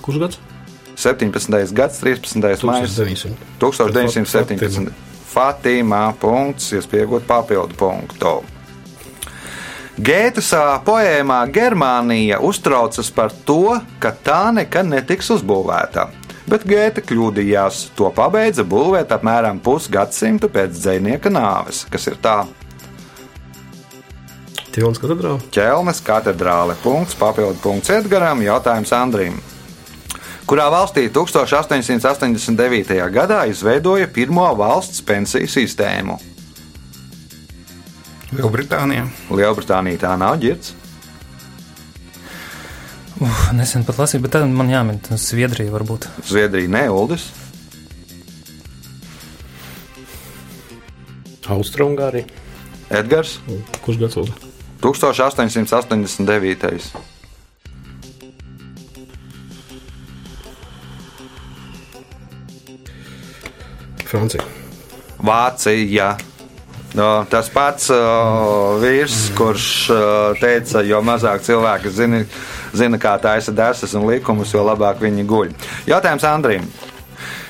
Kurš 0.00 0.22
gads? 0.24 0.40
17. 0.96 1.74
gads, 1.76 2.00
13. 2.00 2.40
maija 2.64 2.88
1900. 2.88 3.36
1917. 3.60 4.88
Fatīmā 5.34 6.06
punkts, 6.20 6.72
iespējot 6.72 7.28
papildu 7.28 7.76
punktu. 7.76 8.38
Gēta 10.02 10.42
savā 10.42 10.78
poēmā 10.82 11.36
Germānija 11.54 12.40
uztraucas 12.42 13.06
par 13.14 13.30
to, 13.46 13.76
ka 14.02 14.10
tā 14.10 14.48
nekad 14.50 14.88
netiks 14.88 15.28
uzbūvēta. 15.30 16.08
Bet 16.50 16.64
Gēta 16.66 17.04
kļūdījās. 17.06 17.84
To 17.94 18.10
pabeidza 18.10 18.64
būvēt 18.66 19.14
apmēram 19.14 19.60
pusgadsimtu 19.62 20.50
pēc 20.50 20.74
dzinieka 20.74 21.30
nāves, 21.30 21.84
kas 21.92 22.08
ir 22.10 22.18
tā 22.24 22.40
Tīlons 24.72 24.98
katedrā. 24.98 25.36
ķelnes 25.54 26.02
katedrāle. 26.02 26.74
Punkts, 26.82 27.14
papildu 27.14 27.60
punkts 27.62 27.92
Edgaram, 27.92 28.42
jautājums 28.42 28.92
Andrim. 28.96 29.38
Kurā 30.48 30.66
valstī 30.72 31.06
1889. 31.12 32.98
gadā 33.12 33.44
izveidoja 33.52 34.10
pirmo 34.10 34.50
valsts 34.56 35.04
pensiju 35.04 35.46
sistēmu? 35.46 36.31
Lielbritānijā. 38.32 39.04
Lielbritānija 39.32 39.98
tā 40.06 40.12
nav 40.20 40.38
ģirts. 40.40 40.72
Uf, 43.22 43.52
nesen 43.54 43.84
pat 43.86 43.98
lasīju, 44.00 44.24
bet 44.24 44.32
tad 44.34 44.48
man 44.50 44.70
jāmin 44.72 44.98
Zviedrija 45.20 45.70
varbūt. 45.74 46.08
Zviedrija, 46.26 46.70
ne 46.72 46.86
Uldis. 46.90 47.28
Austrumgārija. 51.52 52.24
Edgars 52.92 53.38
Kurš 53.84 53.98
gads 54.00 54.16
vēl? 54.16 54.28
1889. 54.82 56.92
Francija. 64.12 64.44
Vācija. 65.22 66.16
No, 66.94 67.24
tas 67.30 67.48
pats 67.48 67.86
uh, 67.88 68.76
vīrs, 68.82 69.30
kurš 69.38 69.66
uh, 69.90 69.98
teica, 70.40 70.82
jo 70.84 70.98
mazāk 71.00 71.40
cilvēki 71.46 71.88
zina, 71.88 72.18
zina 72.76 72.98
kā 73.00 73.14
taisa 73.22 73.52
desas 73.56 73.94
un 73.96 74.04
likumus, 74.10 74.52
jo 74.52 74.60
labāk 74.66 75.00
viņi 75.00 75.24
guļ. 75.30 75.54
Jautājums 75.88 76.26
Andrim. 76.28 76.66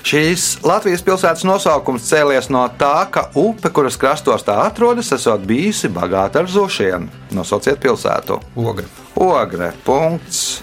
Šīs 0.06 0.44
Latvijas 0.66 1.02
pilsētas 1.06 1.44
nosaukums 1.46 2.06
cēlies 2.08 2.48
no 2.54 2.64
tā, 2.78 3.06
ka 3.14 3.28
upe, 3.38 3.70
kuras 3.74 3.98
krastos 3.98 4.42
tā 4.46 4.56
atrodas, 4.66 5.10
esot 5.14 5.42
bijusi 5.46 5.90
bagāta 5.94 6.42
ar 6.42 6.50
zušiem. 6.50 7.08
Nosauciet 7.34 7.78
pilsētu. 7.82 8.38
Ogre. 8.58 8.86
Ogre. 9.22 9.72
Punkts. 9.86 10.60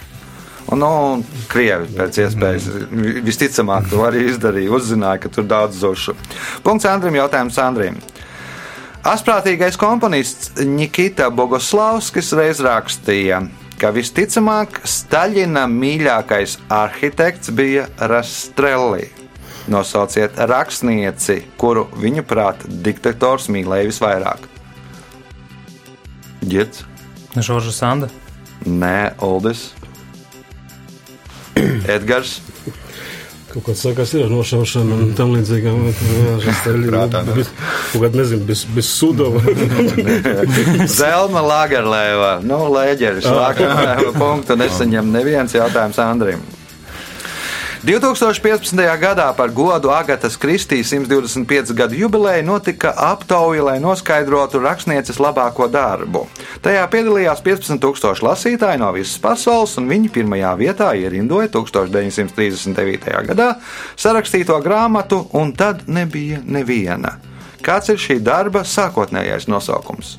Un, 0.69 0.83
nu, 0.83 0.89
krievi 1.49 1.87
pēc 1.97 2.19
iespējas 2.27 2.67
vi- 2.91 3.23
visticamāk 3.25 3.87
to 3.89 4.03
arī 4.05 4.27
izdarīja. 4.29 4.71
Uzzināja, 4.75 5.23
ka 5.23 5.31
tur 5.33 5.47
daudz 5.49 5.79
zušu. 5.81 6.13
Punkts 6.63 6.85
Andrim. 6.91 7.15
Jautājums 7.17 7.57
Andrim. 7.63 7.95
Asprātīgais 8.99 9.77
komponists 9.79 10.49
Nikita 10.59 11.29
Bogoslavskis 11.31 12.33
reiz 12.35 12.59
rakstīja, 12.59 13.37
ka 13.79 13.93
visticamāk 13.95 14.81
Staļina 14.83 15.63
mīļākais 15.71 16.57
arhitekts 16.67 17.53
bija 17.55 17.85
Rastrelli. 18.11 19.07
Nosauciet 19.71 20.35
rakstnieci, 20.51 21.37
kuru 21.55 21.85
viņuprāt 21.95 22.65
diktators 22.83 23.47
mīlēja 23.47 23.87
visvairāk. 23.87 24.49
Girts, 26.43 26.83
Žorža 27.39 27.71
Sanda. 27.71 28.11
Nē, 28.67 29.13
Oldis, 29.23 29.69
Edgars, 31.95 32.41
Kaut 33.49 33.65
kāds 33.65 33.81
sakās, 33.81 34.11
ir 34.13 34.27
ar 34.27 34.33
nošaušanu 34.33 34.97
un 34.99 35.13
tam 35.17 35.31
līdzīgām 35.33 35.79
lietām. 35.87 37.31
Kaut 37.91 38.03
kādā 38.03 38.11
nezinu, 38.19 38.45
bez, 38.45 38.61
bez 38.75 38.91
sudova. 38.93 39.41
Zelma 40.99 41.41
Lagerlēva, 41.47 42.35
nu, 42.45 42.61
Lēģeris, 42.77 43.25
Lagerlēva 43.33 44.13
punktu 44.19 44.59
nesaņem 44.59 45.11
neviens 45.17 45.57
jautājums 45.57 46.01
Andrim. 46.05 46.45
2015. 47.83 48.75
gadā 48.99 49.29
par 49.37 49.53
godu 49.55 49.87
Agatas 49.95 50.35
Kristīs 50.35 50.89
125 50.91 51.71
gadu 51.73 51.95
jubileju 51.95 52.43
notika 52.43 52.91
aptauja, 52.97 53.63
lai 53.63 53.77
noskaidrotu 53.79 54.59
rakstnieces 54.59 55.15
labāko 55.23 55.69
darbu. 55.71 56.25
Tajā 56.59 56.83
piedalījās 56.91 57.39
15,000 57.45 58.25
lasītāji 58.27 58.83
no 58.83 58.91
visas 58.91 59.15
pasaules, 59.23 59.77
un 59.79 59.87
viņi 59.87 60.11
pirmajā 60.11 60.53
vietā 60.59 60.91
ierindoja 60.91 61.47
1939. 61.55 63.15
gadā 63.31 63.53
sarakstīto 63.95 64.59
grāmatu, 64.59 65.29
un 65.39 65.55
tad 65.55 65.87
nebija 65.87 66.43
neviena. 66.43 67.15
Kāds 67.63 67.95
ir 67.95 67.99
šī 67.99 68.19
darba 68.19 68.67
sākotnējais 68.67 69.47
nosaukums? 69.47 70.17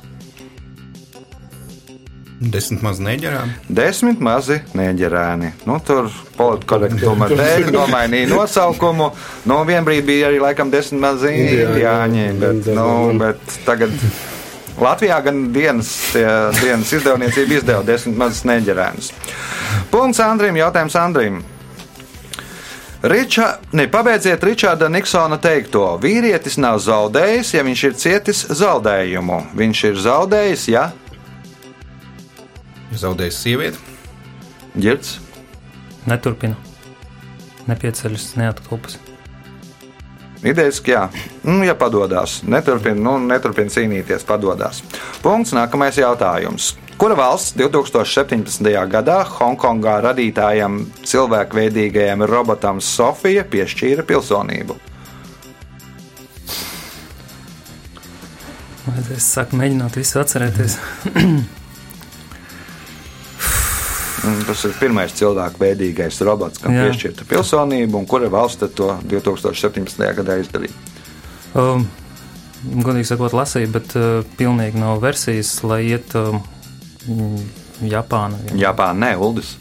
Desmit 2.41 2.81
maz 2.81 2.97
neģerām. 2.97 3.51
Desmit 3.69 4.21
mazi 4.23 4.55
neģerēni. 4.73 5.51
Nu, 5.69 5.75
tur 5.85 6.07
politkorektuma 6.39 7.27
dēļ 7.29 7.67
nomainīja 7.69 8.31
nosaukumu. 8.31 9.11
Nu, 9.45 9.59
vienbrīd 9.67 10.07
bija 10.07 10.31
arī 10.31 10.39
laikam 10.41 10.71
desmit 10.73 11.03
mazi 11.03 11.35
indiāņi, 11.37 12.23
bet, 12.41 12.69
nu, 12.73 12.87
bet 13.21 13.59
tagad 13.67 13.93
Latvijā 14.81 15.19
gan 15.21 15.43
dienas, 15.53 15.91
tie, 16.15 16.25
dienas 16.57 16.89
izdevniecība 16.97 17.59
izdeva 17.59 17.85
desmit 17.85 18.17
mazus 18.17 18.41
neģerēnus. 18.49 19.11
Punkts 19.93 20.23
Andrim, 20.25 20.57
jautājums 20.57 20.97
Andrim. 20.97 21.43
Riča, 23.05 23.51
ne, 23.77 23.85
pabeidziet 23.89 24.41
Ričarda 24.45 24.89
Niksona 24.89 25.37
teikto. 25.41 25.85
Vīrietis 26.01 26.57
nav 26.61 26.81
zaudējis, 26.81 27.53
ja 27.53 27.61
viņš 27.69 27.85
ir 27.85 27.95
cietis 28.01 28.43
zaudējumu. 28.49 29.39
Viņš 29.61 29.85
ir 29.91 30.01
zaudējis, 30.09 30.65
ja 30.73 30.87
Zaudējis 32.91 33.37
sievieti. 33.39 33.79
ģirds. 34.75 35.19
Neturpina. 36.09 36.57
Nepieceļas, 37.69 38.33
neatkopas. 38.39 38.97
Idejas, 40.41 40.79
ka 40.81 40.91
jā, 40.91 41.01
nu, 41.45 41.59
ja 41.61 41.75
padodas, 41.77 42.39
neturpina, 42.49 42.97
nu, 42.97 43.19
neturpina 43.29 43.69
cīnīties, 43.69 44.25
padodas. 44.25 44.81
Punkts. 45.21 45.53
Nākamais 45.53 45.99
jautājums. 46.01 46.71
Kura 46.97 47.15
valsts 47.17 47.53
2017. 47.57 48.65
gadā 48.89 49.19
Hongkongā 49.37 49.99
radītājam 50.05 50.81
cilvēkveidīgajam 51.05 52.25
robotam 52.29 52.81
Sofija 52.81 53.45
piešķīra 53.45 54.05
pilsonību? 54.09 54.77
Es 59.11 59.25
saku, 59.35 59.57
mēģinot 59.61 59.97
visu 59.97 60.21
atcerēties. 60.21 60.77
Un 64.27 64.43
Tas 64.45 64.61
ir 64.67 64.75
pirmais 64.77 65.13
cilvēkveidīgais 65.17 66.19
robots, 66.27 66.61
kam 66.61 66.75
Jā. 66.75 66.85
piešķirta 66.87 67.25
pilsonība, 67.29 67.97
un 67.97 68.05
kura 68.09 68.29
valsts 68.29 68.69
to 68.77 68.91
2017. 69.09 70.03
gadā 70.19 70.37
izdarīja? 70.43 70.75
Um, 71.57 71.87
godīgi 72.85 73.09
sakot, 73.09 73.33
lasīju, 73.35 73.71
bet 73.73 73.95
uh, 73.97 74.21
pilnīgi 74.37 74.81
nav 74.81 75.01
versijas, 75.01 75.55
lai 75.65 75.81
iet 75.89 76.13
um, 76.19 76.39
mm, 77.07 77.49
Japāna. 77.89 78.39
Japāna, 78.61 79.07
nē, 79.07 79.11
Uldis, 79.17 79.55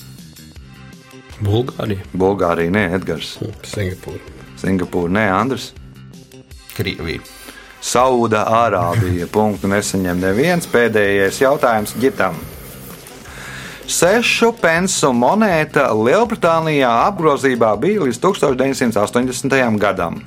Bulgārija. 1.40 2.04
Bulgārija, 2.12 2.72
nē, 2.76 2.86
Edgars, 3.00 3.38
Singapūra. 3.64 4.20
Singapūra, 4.60 5.14
nē, 5.16 5.26
Andris. 5.32 5.70
Krievija. 6.76 7.24
Sauda 7.80 8.44
Arābija. 8.44 9.28
Punktu 9.34 9.70
nesaņem 9.72 10.20
neviens. 10.20 10.68
Pēdējais 10.70 11.40
jautājums 11.40 11.96
Gitam. 12.00 12.36
Sešu 13.90 14.52
pensu 14.54 15.08
monēta 15.10 15.88
Lielbritānijā 15.98 16.88
apgrozībā 17.08 17.72
bija 17.82 18.04
līdz 18.04 18.20
1980. 18.22 19.78
gadam. 19.82 20.20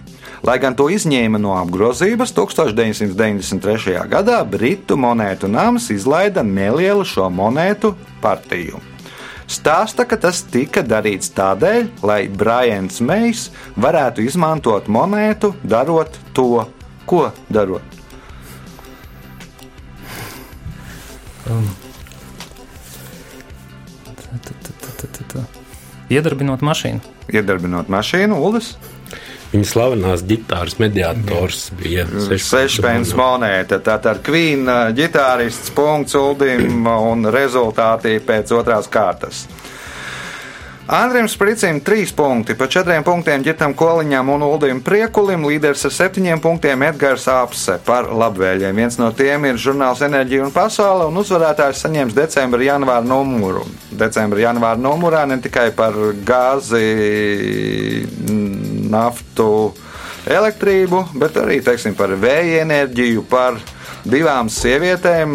Lai 0.44 0.58
gan 0.60 0.76
to 0.76 0.90
izņēma 0.92 1.40
no 1.40 1.54
apgrozības, 1.56 2.34
1993. 2.36 3.94
gadā 4.12 4.42
Britu 4.44 4.98
monētu 5.00 5.48
nams 5.48 5.88
izlaida 5.96 6.44
nelielu 6.44 7.06
šo 7.08 7.30
monētu 7.32 7.94
partiju. 8.20 8.82
Stāsta, 9.48 10.04
ka 10.04 10.20
tas 10.20 10.44
tika 10.44 10.84
darīts 10.84 11.32
tādēļ, 11.32 11.88
lai 12.04 12.28
Brians 12.28 13.00
Mejs 13.00 13.46
varētu 13.80 14.28
izmantot 14.28 14.92
monētu, 14.92 15.54
darot 15.64 16.20
to, 16.36 16.66
ko 17.08 17.30
darot. 17.48 17.88
Iedarbinot 26.14 26.62
mašīnu. 26.66 27.14
Iedarbinot 27.34 27.90
mašīnu, 27.90 28.36
Ulas, 28.44 28.74
Viņa 29.54 29.68
slavenās 29.70 30.24
ģitāras 30.26 30.80
mediātors 30.82 31.68
bija 31.78 32.08
sešpēns 32.42 33.12
monēta. 33.14 33.78
Tātad 33.86 34.24
Queen 34.26 34.66
uh, 34.66 34.88
ģitārists 34.98 35.70
punkts 35.78 36.18
Uldim 36.18 36.88
un 36.90 37.28
rezultāti 37.30 38.16
pēc 38.26 38.50
otrās 38.58 38.90
kārtas. 38.90 39.44
Andriem 40.84 41.30
Spricim 41.32 41.78
trīs 41.80 42.12
punkti, 42.12 42.58
pa 42.60 42.66
četriem 42.68 43.06
punktiem 43.08 43.44
ģitam 43.46 43.72
Koliņam 43.72 44.28
un 44.34 44.42
Uldim 44.44 44.82
Priekulim, 44.84 45.46
līderis 45.48 45.86
ar 45.88 45.94
septiņiem 45.96 46.42
punktiem 46.44 46.84
Edgars 46.84 47.24
Apse 47.32 47.78
par 47.86 48.10
labvēļiem. 48.12 48.76
Viens 48.76 49.00
no 49.00 49.08
tiem 49.16 49.48
ir 49.48 49.62
žurnāls 49.64 50.04
Enerģija 50.04 50.44
un 50.44 50.52
pasaule, 50.52 51.08
un 51.08 51.22
uzvarētājs 51.22 51.86
saņems 51.86 52.18
decembra 52.18 52.68
janvāra 52.68 53.08
numuru. 53.08 53.64
Decembra 53.96 54.44
janvāra 54.44 54.82
numurā 54.84 55.24
ne 55.32 55.40
tikai 55.40 55.70
par 55.78 55.96
gāzi, 56.28 56.84
naftu, 58.92 59.72
elektrību, 60.28 61.06
bet 61.16 61.40
arī 61.40 61.62
teiksim, 61.64 61.96
par 61.96 62.12
vēja 62.20 62.60
enerģiju, 62.68 63.24
par 63.32 63.56
divām 64.04 64.50
sievietēm, 64.52 65.34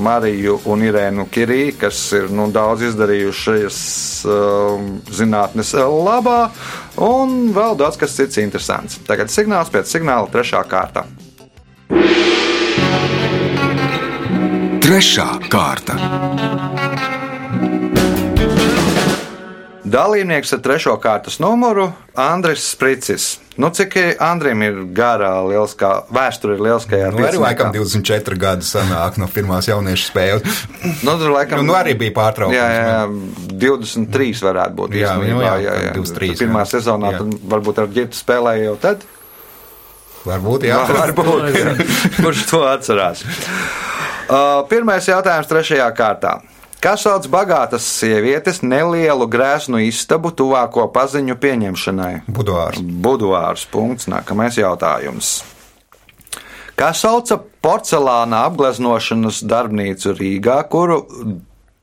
Mariju 0.00 0.56
un 0.72 0.84
Irēnu 0.84 1.26
Kirī, 1.32 1.74
kas 1.76 1.98
ir 2.16 2.30
nu, 2.32 2.48
daudz 2.52 2.86
izdarījušas 2.88 3.80
uh, 4.24 4.86
zinātnes 5.12 5.74
labā, 5.76 6.38
un 7.04 7.50
vēl 7.56 7.76
daudz 7.80 8.00
kas 8.00 8.16
cits 8.16 8.40
interesants. 8.40 9.00
Tagad 9.08 9.32
signāls 9.32 9.72
pēc 9.72 9.92
signāla 9.92 10.30
trešā 10.32 10.64
kārta. 10.70 11.04
Trešā 14.80 15.28
kārta. 15.52 16.69
Dalībnieks 19.90 20.52
ar 20.54 20.60
trešo 20.62 20.92
kārtas 21.02 21.40
numuru- 21.42 21.88
Andris 22.30 22.62
Spricis. 22.70 23.38
Nu, 23.56 23.70
cik 23.74 23.96
Andrim 24.22 24.62
ir 24.62 24.76
garā 24.94 25.32
lieliskā 25.44 26.04
vēsture, 26.14 26.54
ir 26.54 26.62
lieliskajā 26.64 27.10
Nu, 27.12 27.24
arī 27.26 27.40
laikam 27.42 27.72
pieciniekā? 27.74 28.20
24 28.22 28.38
gadi 28.38 28.68
sanāk 28.68 29.18
no 29.18 29.26
pirmās 29.26 29.66
jauniešu 29.68 30.12
spēles. 30.12 30.60
Nu, 31.06 31.16
tur 31.18 31.34
laikam 31.34 31.64
Nu, 31.64 31.72
nu 31.72 31.74
arī 31.78 31.96
bija 31.98 32.14
pārtraukums. 32.16 32.54
Jā, 32.54 32.68
jā, 32.70 32.84
jā, 32.86 33.00
23 33.64 34.44
varētu 34.46 34.78
būt. 34.78 34.94
Jā, 35.00 35.16
nu 35.18 35.42
jā, 35.42 35.56
23, 35.96 36.38
Pirmā 36.38 36.62
jā. 36.64 36.70
sezonā 36.76 37.12
Jā. 37.16 37.18
tad 37.24 37.50
varbūt 37.54 37.82
ar 37.82 37.90
ģitu 37.98 38.20
spēlēja 38.20 38.68
jau 38.70 38.76
tad. 38.86 39.04
Varbūt, 40.24 40.68
jā. 40.68 40.78
Varbūt, 41.02 41.50
jā. 41.56 41.74
Kurš 42.22 42.46
to 42.52 42.62
atcerās? 42.68 43.24
Uh, 44.30 44.62
pirmais 44.70 45.08
jautājums 45.10 45.50
trešajā 45.50 45.90
kārtā. 45.98 46.38
Kas 46.80 47.02
sauc 47.04 47.26
bagātas 47.28 47.84
sievietes 47.84 48.62
nelielu 48.64 49.26
grēsnu 49.28 49.82
istabu 49.84 50.30
tuvāko 50.32 50.86
paziņu 50.94 51.34
pieņemšanai? 51.36 52.12
Buduārs. 52.24 52.80
Buduārs. 52.80 53.66
Punkts. 53.68 54.06
Nākamais 54.08 54.56
jautājums. 54.56 55.42
Kā 56.80 56.94
sauca 56.96 57.36
porcelāna 57.60 58.46
apgleznošanas 58.48 59.42
darbnīcu 59.44 60.14
Rīgā, 60.16 60.56
kuru 60.72 61.02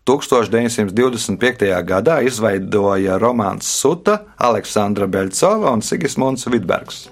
1925. 0.10 1.70
gadā 1.86 2.16
izveidoja 2.26 3.20
Romanis 3.22 3.70
Suta, 3.70 4.24
Aleksandra 4.42 5.06
Beļcova 5.06 5.76
un 5.78 5.86
Sigismunds 5.86 6.50
Vidbergs? 6.50 7.04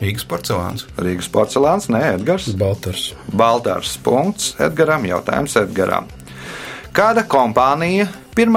Rīgas 0.00 0.24
porcelāns. 0.24 0.86
Rīgas 0.96 1.28
porcelāns, 1.28 1.90
nē, 1.92 2.00
Edgars. 2.14 2.48
Baltars. 2.56 3.10
Baltārs 3.28 3.98
punkts 4.00 4.54
Edgaram, 4.56 5.04
jautājums 5.04 5.58
Edgaram. 5.60 6.08
Kāda 6.90 7.22
kompānija 7.30 8.08
1. 8.34 8.56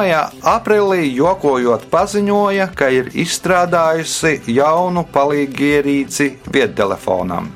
aprīlī 0.49 1.03
jokojot 1.13 1.85
paziņoja, 1.91 2.65
ka 2.77 2.87
ir 2.89 3.11
izstrādājusi 3.13 4.39
jaunu 4.49 5.03
palīgierīci 5.13 6.29
viedtelefonam? 6.53 7.51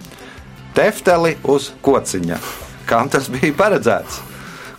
Tefteli 0.78 1.34
uz 1.50 1.72
kociņa. 1.82 2.38
kam 2.88 3.10
tas 3.10 3.26
bija 3.28 3.54
paredzēts 3.58 4.22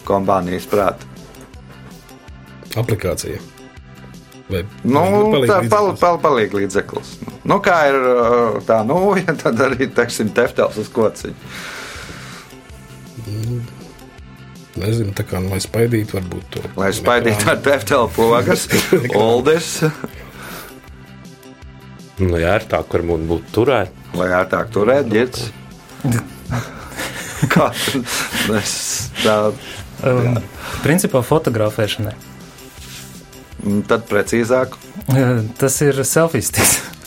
kompānijas 0.09 0.65
prātā. 0.71 1.05
Aplikācija. 2.79 3.41
Vai 4.49 4.63
Nu, 4.85 5.03
tā 5.33 5.41
līdzeklis? 5.43 5.69
pal, 5.69 5.91
pal, 6.01 6.19
palīg 6.23 6.55
līdzeklis. 6.57 7.11
Nu, 7.45 7.59
kā 7.61 7.89
ir 7.91 7.99
uh, 7.99 8.63
tā 8.65 8.79
nūja, 8.89 9.35
tad 9.43 9.61
arī, 9.61 9.91
teiksim, 9.93 10.31
teftels 10.31 10.79
uz 10.79 10.89
kociņa. 10.89 11.35
Nezinu, 14.79 15.13
tā 15.17 15.25
kā, 15.27 15.41
nu, 15.43 15.51
lai 15.55 15.61
spaidītu, 15.65 16.19
varbūt 16.19 16.49
to. 16.55 16.63
Lai 16.79 16.91
spaidītu 16.95 17.49
ar 17.53 17.61
teftelu 17.65 18.09
pogas, 18.17 18.67
oldis, 19.27 19.79
Nu, 22.19 22.35
jā, 22.35 22.57
ir 22.59 22.65
tā, 22.67 22.81
kur 22.83 23.05
varbūt 23.07 23.27
būtu 23.31 23.53
turēt. 23.55 23.93
lai 24.19 24.27
ērtāk 24.35 24.73
turēt 24.75 25.07
ģirts. 25.13 25.45
Kā 27.55 27.69
es 28.59 28.73
tā, 29.23 29.37
Um, 29.99 30.37
principā 30.85 31.25
fotografēšanai. 31.27 32.13
tad 33.91 34.05
precīzāk, 34.07 34.77
Uh, 35.09 35.41
Tas 35.59 35.81
ir 35.83 35.97
selfijas 36.05 36.51
stiks. 36.53 36.75
Teftels 36.79 36.98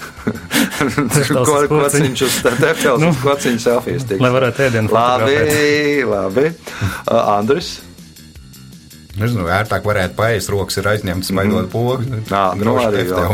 ko 1.48 1.60
kociņš 1.72 2.24
uz 2.28 2.40
teftels 2.46 3.02
Nu. 3.02 3.12
uz 3.14 3.22
kociņa 3.24 3.64
selfijas 3.66 4.08
tiks. 4.10 4.22
Lai 4.24 4.32
varētu 4.34 4.68
ēdienu 4.68 4.94
Labi, 4.96 5.38
labi. 6.08 6.50
Uh, 7.12 7.18
Andris. 7.38 7.80
Nezinu, 9.22 9.46
ērtāk 9.54 9.86
varētu 9.86 10.18
paēst, 10.18 10.52
rokas 10.54 10.80
ir 10.82 10.90
aizņemtas, 10.92 11.32
maidot 11.38 11.70
pogu. 11.72 12.00
Nā, 12.32 12.44
nu 12.58 12.76
arī 12.82 13.06
jau, 13.08 13.28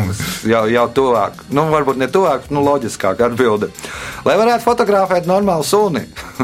jau, 0.52 0.64
jau 0.74 0.86
tuvāk. 1.00 1.46
Nu, 1.54 1.68
varbūt 1.72 2.00
ne 2.02 2.10
tuvāk, 2.12 2.50
nu, 2.54 2.64
loģiskāk 2.66 3.24
atbildi. 3.30 3.70
Lai 4.28 4.36
varētu 4.40 4.66
fotografēt 4.66 5.30
normālu 5.30 5.66
suni, 5.68 6.04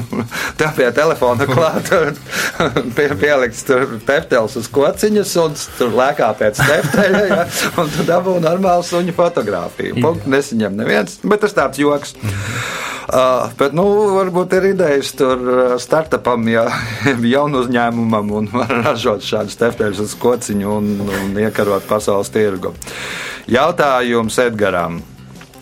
tā 0.60 0.72
pie 0.78 0.90
telefona 0.96 1.48
klāt, 1.50 1.92
pie, 2.96 3.08
pielikts 3.20 3.66
tur 3.68 3.98
teftels 4.08 4.58
uz 4.60 4.70
kociņas 4.74 5.36
un 5.44 5.58
tur 5.78 5.94
lēkā 6.00 6.32
pēc 6.40 6.64
tefteļa, 6.64 7.24
ja, 7.32 7.44
un 7.82 7.92
tu 7.94 8.08
dabū 8.08 8.38
normālu 8.44 8.86
suņu 8.88 9.16
fotografiju. 9.18 10.00
Punkts 10.04 10.30
nesaņem 10.32 10.80
neviens, 10.80 11.20
bet 11.28 11.44
tas 11.44 11.58
tāds 11.58 11.82
joks. 11.82 12.16
Uh, 13.04 13.50
bet, 13.60 13.74
nu, 13.76 13.84
varbūt 14.16 14.54
ir 14.56 14.70
idejas 14.70 15.10
tur 15.20 15.42
uh, 15.44 15.74
startupam, 15.82 16.46
ja 16.48 16.64
jaunu 17.34 17.64
uzņēmumam 17.66 18.32
un 18.38 18.48
var 18.54 18.72
ražot 18.86 19.26
šādus 19.28 19.60
tefteļus 19.60 20.00
uz 20.06 20.14
kociņu 20.22 20.72
un, 20.72 20.88
un 21.04 21.36
iekarot 21.44 21.84
pasaules 21.90 22.32
tirgu. 22.32 22.72
Jautājums 23.52 24.40
Edgaram. 24.40 25.02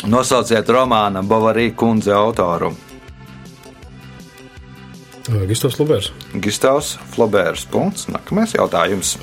Nosauciet 0.06 0.70
romāna 0.70 1.22
Bavarī 1.26 1.72
kundze 1.78 2.14
autoru. 2.18 2.72
Gistos 5.50 5.78
Lubērs. 5.78 6.10
Gistavs 6.42 6.96
Flobērs. 7.14 7.68
Punkts. 7.70 8.08
Nākamais 8.10 8.56
jautājums. 8.58 9.16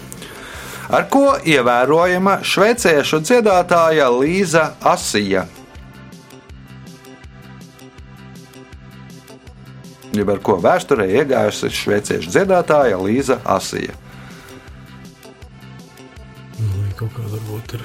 Ar 0.88 1.04
ko 1.12 1.34
ievērojama 1.44 2.38
šveiciešu 2.46 3.20
dziedātāja 3.26 4.06
Līza 4.14 4.70
Asija? 4.80 5.44
Jeb 10.18 10.30
ar 10.34 10.40
ko 10.42 10.56
vēsturē 10.62 11.04
iegājusi 11.20 11.68
šveiciešu 11.78 12.32
dziedātāja 12.34 12.98
Līza 12.98 13.36
Asija? 13.46 13.94
Nu, 16.58 16.66
kaut 16.98 17.12
kāda 17.14 17.36
varbūt 17.36 17.76
ir 17.78 17.84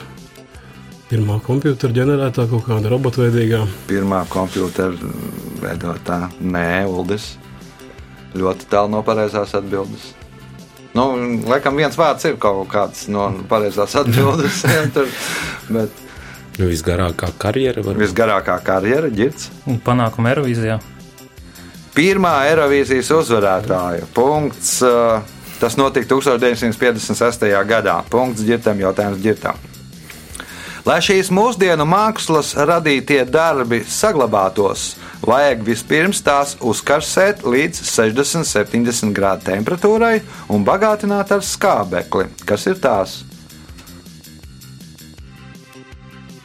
pirmā 1.11 1.35
kompjutera 1.45 1.93
ģenerētā, 1.93 2.47
kaut 2.49 2.65
kāda 2.65 2.89
robotveidīgā. 2.89 3.59
Pirmā 3.89 4.23
kompjutera 4.33 5.11
veidotā, 5.61 6.23
nē, 6.41 6.85
Uldis. 6.89 7.35
Ļoti 8.33 8.65
tālu 8.71 8.89
no 8.95 9.03
pareizās 9.05 9.53
atbildes. 9.53 10.07
Nu, 10.97 11.11
laikam 11.49 11.77
viens 11.77 11.97
vārds 11.97 12.25
ir 12.29 12.39
kaut 12.41 12.65
kāds 12.73 13.05
no 13.13 13.27
pareizās 13.49 13.93
tur, 14.95 15.11
bet 15.69 16.01
Nu, 16.53 16.67
visgarākā 16.69 17.31
karjera 17.41 17.81
var 17.81 17.95
būt. 17.97 18.03
visgarākā 18.03 18.59
karjera 18.65 19.07
ģirts. 19.09 19.47
Panākuma 19.85 20.29
Eirovīzijā. 20.35 20.75
Pirmā 21.93 22.34
Eirovīzijas 22.49 23.12
uzvarētāja. 23.13 24.10
Punkts. 24.13 24.82
uh, 24.82 25.21
Tas 25.63 25.77
notika 25.79 26.15
1956. 26.15 27.45
gadā. 27.63 28.01
Punkts 28.12 28.43
ģirtam, 28.43 28.82
jautājums 28.84 29.21
ģirtam. 29.23 29.60
Lai 30.84 30.97
šīs 30.99 31.29
mūsdienu 31.32 31.86
mākslas 31.88 32.49
radītie 32.67 33.21
darbi 33.23 33.79
saglabātos, 33.88 34.97
vajag 35.23 35.63
vispirms 35.63 36.19
tās 36.25 36.58
uzkarsēt 36.60 37.45
līdz 37.47 37.79
60-70 37.88 39.15
grādu 39.15 39.47
temperatūrai 39.53 40.17
un 40.51 40.67
bagātināt 40.67 41.32
ar 41.32 41.47
skābekli. 41.47 42.27
Kas 42.43 42.67
ir 42.67 42.84
tās? 42.84 43.21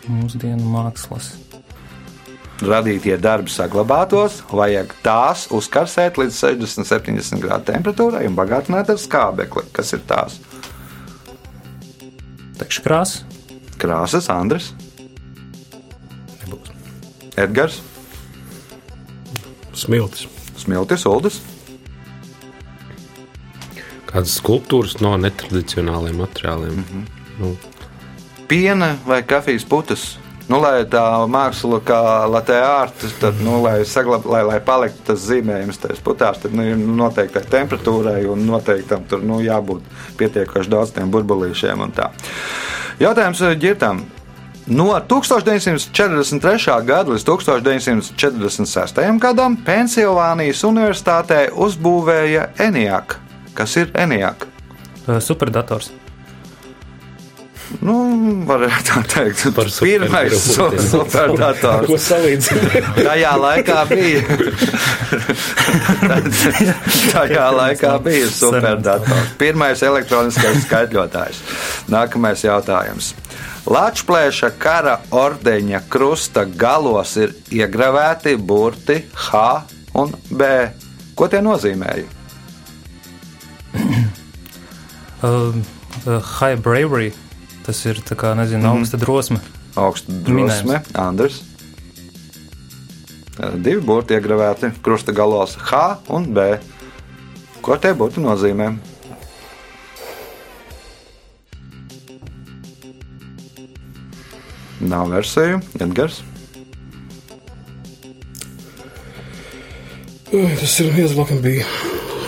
Mūsdienu 0.07 0.63
mākslas. 0.63 1.35
Radītie 2.65 3.17
darbi 3.23 3.53
saglabātos, 3.53 4.41
vajag 4.51 4.95
tās 5.05 5.47
uzkarsēt 5.55 6.19
līdz 6.19 6.41
60-70 6.43 7.43
grādu 7.43 7.71
temperatūrai 7.73 8.27
un 8.29 8.39
bagātināt 8.39 8.91
ar 8.91 8.99
skābekli. 8.99 9.67
Kas 9.73 9.95
ir 9.95 10.03
tās? 10.09 10.41
Tekšu 12.59 12.83
krāsa. 12.87 13.25
Krāsas, 13.79 14.27
Andris, 14.35 14.73
Edgars, 17.39 17.79
Smiltis. 19.79 20.27
Smiltis, 20.59 21.05
Uldis. 21.07 21.39
kādas 24.09 24.39
skulptūras 24.41 24.97
no 25.05 25.13
netradicionāliem 25.21 26.17
materiāliem. 26.19 26.73
Mm 26.73 26.85
-hmm. 26.85 27.05
nu, 27.39 27.57
Piena 28.49 28.97
vai 29.07 29.23
kafijas 29.23 29.65
putas. 29.65 30.19
Nu, 30.49 30.57
lai 30.65 30.87
tā 30.89 31.03
māksla, 31.29 31.83
kā 31.85 32.01
latte 32.25 32.57
ārta, 32.57 33.11
tad, 33.21 33.41
nu, 33.45 33.59
lai, 33.61 33.83
saglab, 33.85 34.25
lai, 34.33 34.41
lai 34.49 34.57
paliktu 34.65 35.11
tas 35.11 35.27
zīmējums 35.29 35.81
tajās 35.83 36.01
putās, 36.05 36.41
tad 36.41 36.55
nu, 36.57 36.65
ir 36.65 36.79
noteiktai 36.79 37.43
temperatūrai 37.53 38.23
un 38.33 38.47
noteiktam 38.49 39.05
tur 39.11 39.21
nu, 39.29 39.43
jābūt 39.45 39.85
pietiekoši 40.17 40.73
daudz 40.73 40.95
tiem 40.97 41.13
burbulīšiem 41.13 41.85
un 41.85 41.93
tā. 41.93 42.09
Jautājums 43.03 43.45
eh, 43.45 43.59
ģirtam. 43.61 44.07
No 44.69 44.89
1943. 44.97 46.81
gada 46.85 47.13
līdz 47.13 47.29
1946. 47.29 49.05
gadam 49.21 49.57
Pensilvānijas 49.65 50.65
Universitātē 50.69 51.47
uzbūvēja 51.57 52.51
ENIAC. 52.69 53.17
Kas 53.57 53.77
ir 53.81 53.93
ENIAC? 53.97 54.45
Uh, 55.07 55.17
Superdators. 55.25 55.93
Nu, 57.85 57.95
varētu 58.49 58.85
tā 58.89 59.01
teikt, 59.13 59.43
Par 59.55 59.69
pirmais 59.81 60.33
supergrupu. 60.33 60.83
su- 60.83 60.89
superdators. 60.95 61.87
Ko 61.87 61.99
salīdzināt? 62.01 62.87
Tajā 62.97 63.33
laikā 63.43 63.83
bija. 63.91 64.23
Tajā 67.13 67.47
laikā 67.59 67.93
bija 68.05 68.31
superdators. 68.33 69.35
Pirmais 69.41 69.83
elektroniskais 69.85 70.65
skaitļotājs. 70.65 71.43
Nākamais 71.93 72.45
jautājums. 72.47 73.13
Latvijas 73.69 74.41
kara 74.59 74.97
ordeņa 75.13 75.83
krusta 75.93 76.47
galos 76.49 77.17
ir 77.21 77.35
iegravēti 77.53 78.37
burti 78.41 79.03
H 79.29 79.45
un 80.01 80.15
B. 80.31 80.49
Ko 81.19 81.29
tie 81.29 81.43
nozīmēja? 81.45 82.07
Uh, 85.21 85.53
uh, 86.07 86.21
high 86.41 86.57
bravery. 86.57 87.13
Tas 87.69 87.81
ir 87.85 87.99
tā 88.01 88.17
kā, 88.17 88.31
nezinu, 88.33 88.65
Mhm. 88.65 88.79
augsta 88.81 88.97
drosme. 88.97 89.41
Augsta 89.77 90.13
drosme, 90.25 90.79
Andris. 90.97 91.43
Divi 93.61 93.81
burti 93.85 94.17
iegravēti 94.17 94.73
krusta 94.83 95.13
galos 95.13 95.53
H 95.69 95.99
un 96.09 96.33
B. 96.35 96.47
Ko 97.63 97.77
tie 97.77 97.93
burti 97.95 98.25
nozīmē? 98.25 98.71
Nav 104.81 105.11
versiju, 105.11 105.61
Edgars. 105.81 106.23
Tas 110.31 110.81
ir 110.81 110.93
viens, 110.93 111.15
laikam, 111.17 111.41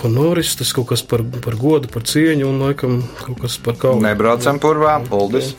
bija 0.01 0.09
honoris, 0.09 0.55
tas 0.57 0.73
kaut 0.73 0.89
kas 0.93 1.03
par, 1.05 1.23
par 1.45 1.57
godu, 1.61 1.89
par 1.93 2.03
cieņu 2.09 2.47
un, 2.49 2.61
laikam, 2.69 3.01
kaut 3.25 3.41
kas 3.45 3.59
par 3.61 3.77
kaunu. 3.77 4.03
Nebraucam 4.07 4.59
purvā, 4.63 4.99
Uldis. 5.13 5.55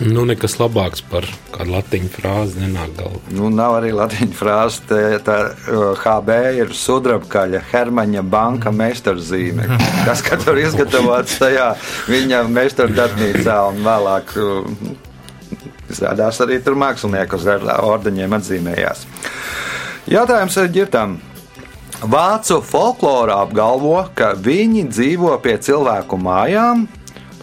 nu, 0.00 0.22
nekas 0.24 0.54
labāks 0.56 1.02
par 1.04 1.26
kādu 1.52 1.74
latviešu 1.74 2.08
frāzi 2.14 2.62
nenāk 2.62 2.94
galvā. 2.96 3.18
Nu, 3.36 3.50
nav 3.52 3.74
arī 3.82 3.90
latviešu 3.92 4.32
frāze. 4.38 4.80
te- 4.88 5.18
Tā 5.26 5.34
uh, 5.52 5.92
HB 6.00 6.30
ir 6.56 6.72
sudrabkaļa 6.72 7.60
Hermaņa 7.70 8.22
banka 8.24 8.72
meistarzīme. 8.72 9.66
Kas 10.08 10.22
kad 10.24 10.40
tur 10.46 10.56
izgatavots 10.56 11.36
tajā 11.42 11.74
viņa 12.08 12.46
meistardarbnīcā 12.48 13.58
un 13.68 13.82
vēlāk 13.84 14.32
uh, 14.40 14.64
izrādās 15.92 16.40
arī 16.40 16.62
tur 16.64 16.80
mākslinieki 16.80 17.36
uz 17.36 17.44
ordeņiem 17.76 18.38
atzīmējās. 18.40 19.04
Jautājums 20.10 20.56
ir 20.58 20.70
ģirtam. 20.74 21.12
Vācu 22.00 22.56
folklorā 22.66 23.36
apgalvo, 23.44 23.94
ka 24.18 24.32
viņi 24.34 24.88
dzīvo 24.88 25.36
pie 25.44 25.54
cilvēku 25.62 26.18
mājām, 26.18 26.86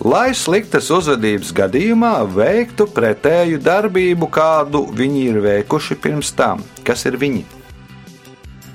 lai 0.03 0.33
sliktas 0.35 0.89
uzvedības 0.91 1.53
gadījumā 1.55 2.11
veiktu 2.35 2.89
pretēju 2.91 3.61
darbību, 3.63 4.27
kādu 4.27 4.83
viņi 4.99 5.23
ir 5.29 5.39
veikuši 5.45 5.95
pirms 6.03 6.33
tam. 6.35 6.65
Kas 6.83 7.07
ir 7.07 7.15
viņi? 7.21 7.45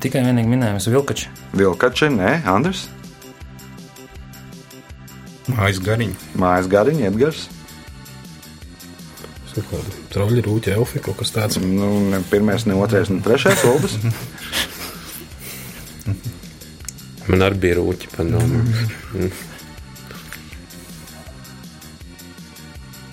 Tikai 0.00 0.24
vienīgi 0.24 0.54
minējums 0.54 0.88
vilkači. 0.88 1.28
Vilkači, 1.52 2.08
nē, 2.16 2.38
Andris, 2.48 2.86
Mājas 5.52 5.82
gariņa. 5.82 6.16
Mājas 6.38 6.68
gariņš, 6.70 7.04
Edgars. 7.10 7.48
Trauļi, 10.12 10.42
rūķi, 10.46 10.72
elfi, 10.76 11.00
kaut 11.04 11.18
kas 11.20 11.32
tāds. 11.34 11.58
Nu, 11.60 11.88
ne 12.12 12.22
pirmais, 12.30 12.64
ne 12.68 12.76
otrais, 12.78 13.10
ne 13.12 13.20
trešais 13.24 13.60
solis. 13.60 13.98
Man 17.28 17.44
arī 17.46 17.60
bija 17.66 17.78
rūķi 17.78 18.12
padomā. 18.16 18.62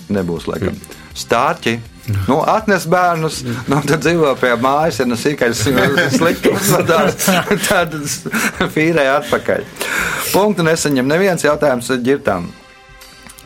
Nebūs 0.09 0.47
laikam. 0.49 0.79
Stārķi. 1.19 1.77
Nu, 2.25 2.39
atnes 2.41 2.87
bērnus, 2.89 3.43
nu, 3.69 3.77
tad 3.85 4.01
dzīvo 4.01 4.31
pie 4.41 4.55
mājas, 4.57 4.97
ja 4.97 5.05
nu 5.05 5.17
sīkais 5.19 5.59
slikti 6.15 6.49
uzvedās, 6.49 7.27
tad 7.67 7.93
fīrē 8.73 9.05
atpakaļ. 9.19 9.67
Punktu 10.31 10.65
nesaņem 10.65 11.05
neviens 11.05 11.45
jautājums 11.45 11.91
ģirtām. 12.01 12.49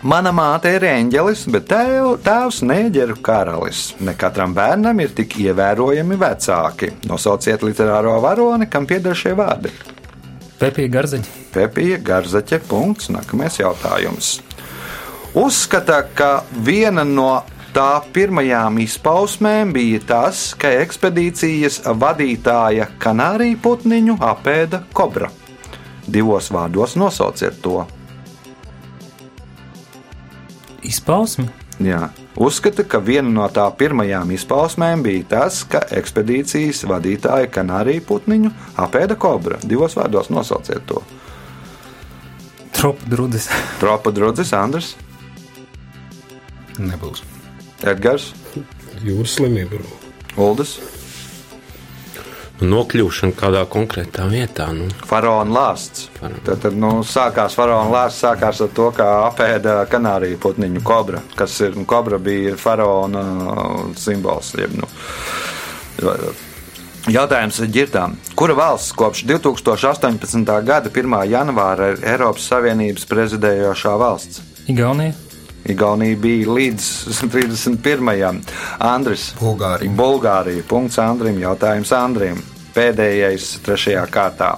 Mana 0.04 0.34
māte 0.36 0.68
ir 0.76 0.84
eņģelis, 0.84 1.46
bet 1.54 1.70
tēv, 1.72 2.18
tēvs 2.26 2.58
neģeru 2.68 3.16
karalis. 3.24 3.94
Ne 4.04 4.12
katram 4.20 4.52
bērnam 4.52 5.00
ir 5.00 5.13
tik 5.16 5.38
ievērojami 5.39 6.18
vecāki. 6.20 6.89
Nosauciet 7.08 7.63
literāro 7.63 8.18
varoni, 8.24 8.68
kam 8.68 8.84
pieder 8.89 9.16
šie 9.16 9.32
vārdi. 9.39 9.72
Pepija 10.60 10.92
garziņa. 10.92 11.32
Pepija 11.54 12.02
Garzaķe. 12.04 12.60
Punkts. 12.68 13.10
Nākamais 13.16 13.62
jautājums. 13.62 14.38
Uzskata, 15.39 16.02
ka 16.16 16.44
viena 16.68 17.08
no 17.08 17.42
tā 17.72 18.04
pirmajām 18.13 18.84
izpausmēm 18.84 19.72
bija 19.74 20.04
tas, 20.12 20.46
ka 20.60 20.72
ekspedīcijas 20.84 21.82
vadītāja 22.00 22.92
kanāriju 23.02 23.60
putniņu 23.63 24.20
apēda 24.20 24.84
kobra. 24.94 25.32
Divos 26.08 26.52
vārdos 26.52 27.00
nosauciet 27.00 27.63
to. 27.63 27.86
Izpausme. 30.88 31.48
Jā. 31.84 32.08
Uzskata, 32.38 32.86
ka 32.86 33.00
viena 33.02 33.30
no 33.30 33.46
tā 33.54 33.65
pirmajām 33.78 34.32
izpausmēm 34.34 35.04
bija 35.06 35.26
tas, 35.36 35.62
ka 35.69 35.84
ekspedīcijas 35.93 36.84
vadītāja 36.89 37.50
kanāriju 37.54 38.06
putniņu 38.10 38.52
apēda 38.82 39.17
kobra. 39.19 39.60
Divos 39.63 39.98
vārdos 39.98 40.32
nosauciet 40.34 40.86
to. 40.89 41.02
Tropa 42.74 43.10
drudis. 43.10 43.50
Tropa 43.82 44.13
drudzis, 44.13 44.54
Andris, 44.58 44.96
Nebūs. 46.82 47.22
Edgars, 47.86 48.32
Jūras 49.04 49.36
slimība. 49.38 49.82
Uldis. 50.39 50.78
Nokļūšana 52.63 53.36
kādā 53.38 53.63
konkrētā 53.71 54.26
vietā. 54.32 54.69
Nu, 54.76 54.88
Faraona 55.10 55.52
lāsts. 55.52 56.08
Tad, 56.19 56.62
tad 56.63 56.78
nu, 56.80 56.95
sākās 57.08 57.58
faraona 57.60 57.91
lāsts 57.91 58.23
sākās 58.23 58.62
ar 58.63 58.71
to, 58.76 58.88
kā 58.95 59.10
apēda 59.28 59.82
kanāriju 59.91 60.39
putniņu 60.43 60.84
kobra, 60.88 61.21
kas 61.36 61.60
ir 61.65 61.76
nu, 61.76 61.84
kobra 61.89 62.21
bija 62.23 62.56
faraona 62.60 63.26
simbols. 63.99 64.54
Jeb, 64.60 64.80
nu, 64.80 64.89
Jautājums 67.12 67.58
ir 67.60 67.71
ģirtām. 67.76 68.15
Kura 68.39 68.56
valsts 68.56 68.93
kopš 68.95 69.26
2018. 69.28 70.54
gada 70.63 70.88
1. 70.88 71.17
janvāra 71.28 71.91
ir 71.91 72.06
Eiropas 72.13 72.47
Savienības 72.47 73.04
prezidējošā 73.10 73.97
valsts? 73.99 74.39
Igaunija. 74.71 75.12
Igaunija 75.67 76.15
bija 76.19 76.56
līdz 76.56 76.88
31. 77.28 78.39
Andris. 78.80 79.30
Bulgārija. 79.39 79.91
Bulgārija. 79.99 80.63
Punkts 80.67 80.99
Andrim. 81.04 81.43
Jautājums 81.43 81.91
Andrim. 81.95 82.39
Pēdējais 82.74 83.58
trešajā 83.66 84.06
kārtā. 84.14 84.56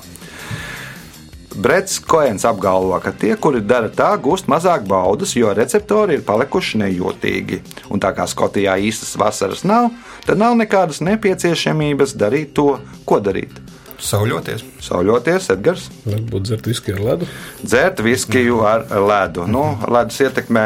Brets 1.56 2.02
Koens 2.04 2.44
apgalvo, 2.44 2.98
ka 3.00 3.14
tie, 3.16 3.32
kuri 3.40 3.62
dara 3.64 3.88
tā, 3.88 4.10
gūst 4.20 4.50
mazāk 4.52 4.84
baudas, 4.90 5.38
jo 5.40 5.54
receptori 5.56 6.18
ir 6.18 6.26
palikuši 6.28 6.82
nejūtīgi. 6.82 7.62
Un 7.96 8.04
tā 8.04 8.12
kā 8.18 8.26
Skotijā 8.28 8.76
īstas 8.84 9.14
vasaras 9.20 9.64
nav, 9.64 9.88
tad 10.28 10.42
nav 10.42 10.58
nekādas 10.60 11.00
nepieciešamības 11.08 12.18
darīt 12.20 12.52
to, 12.60 12.76
ko 13.08 13.22
darīt. 13.24 13.56
Sauļoties. 14.04 14.66
Sauļoties, 14.84 15.48
Edgars, 15.54 15.86
Varbūt 16.04 16.50
dzert 16.50 16.68
viskiju 16.68 16.98
ar 16.98 17.06
ledu. 17.08 17.28
dzert 17.64 18.02
viskiju 18.04 18.60
ar 18.68 18.84
ledu. 18.92 19.46
Nu, 19.48 19.64
ledus 19.88 20.20
ietekmē 20.28 20.66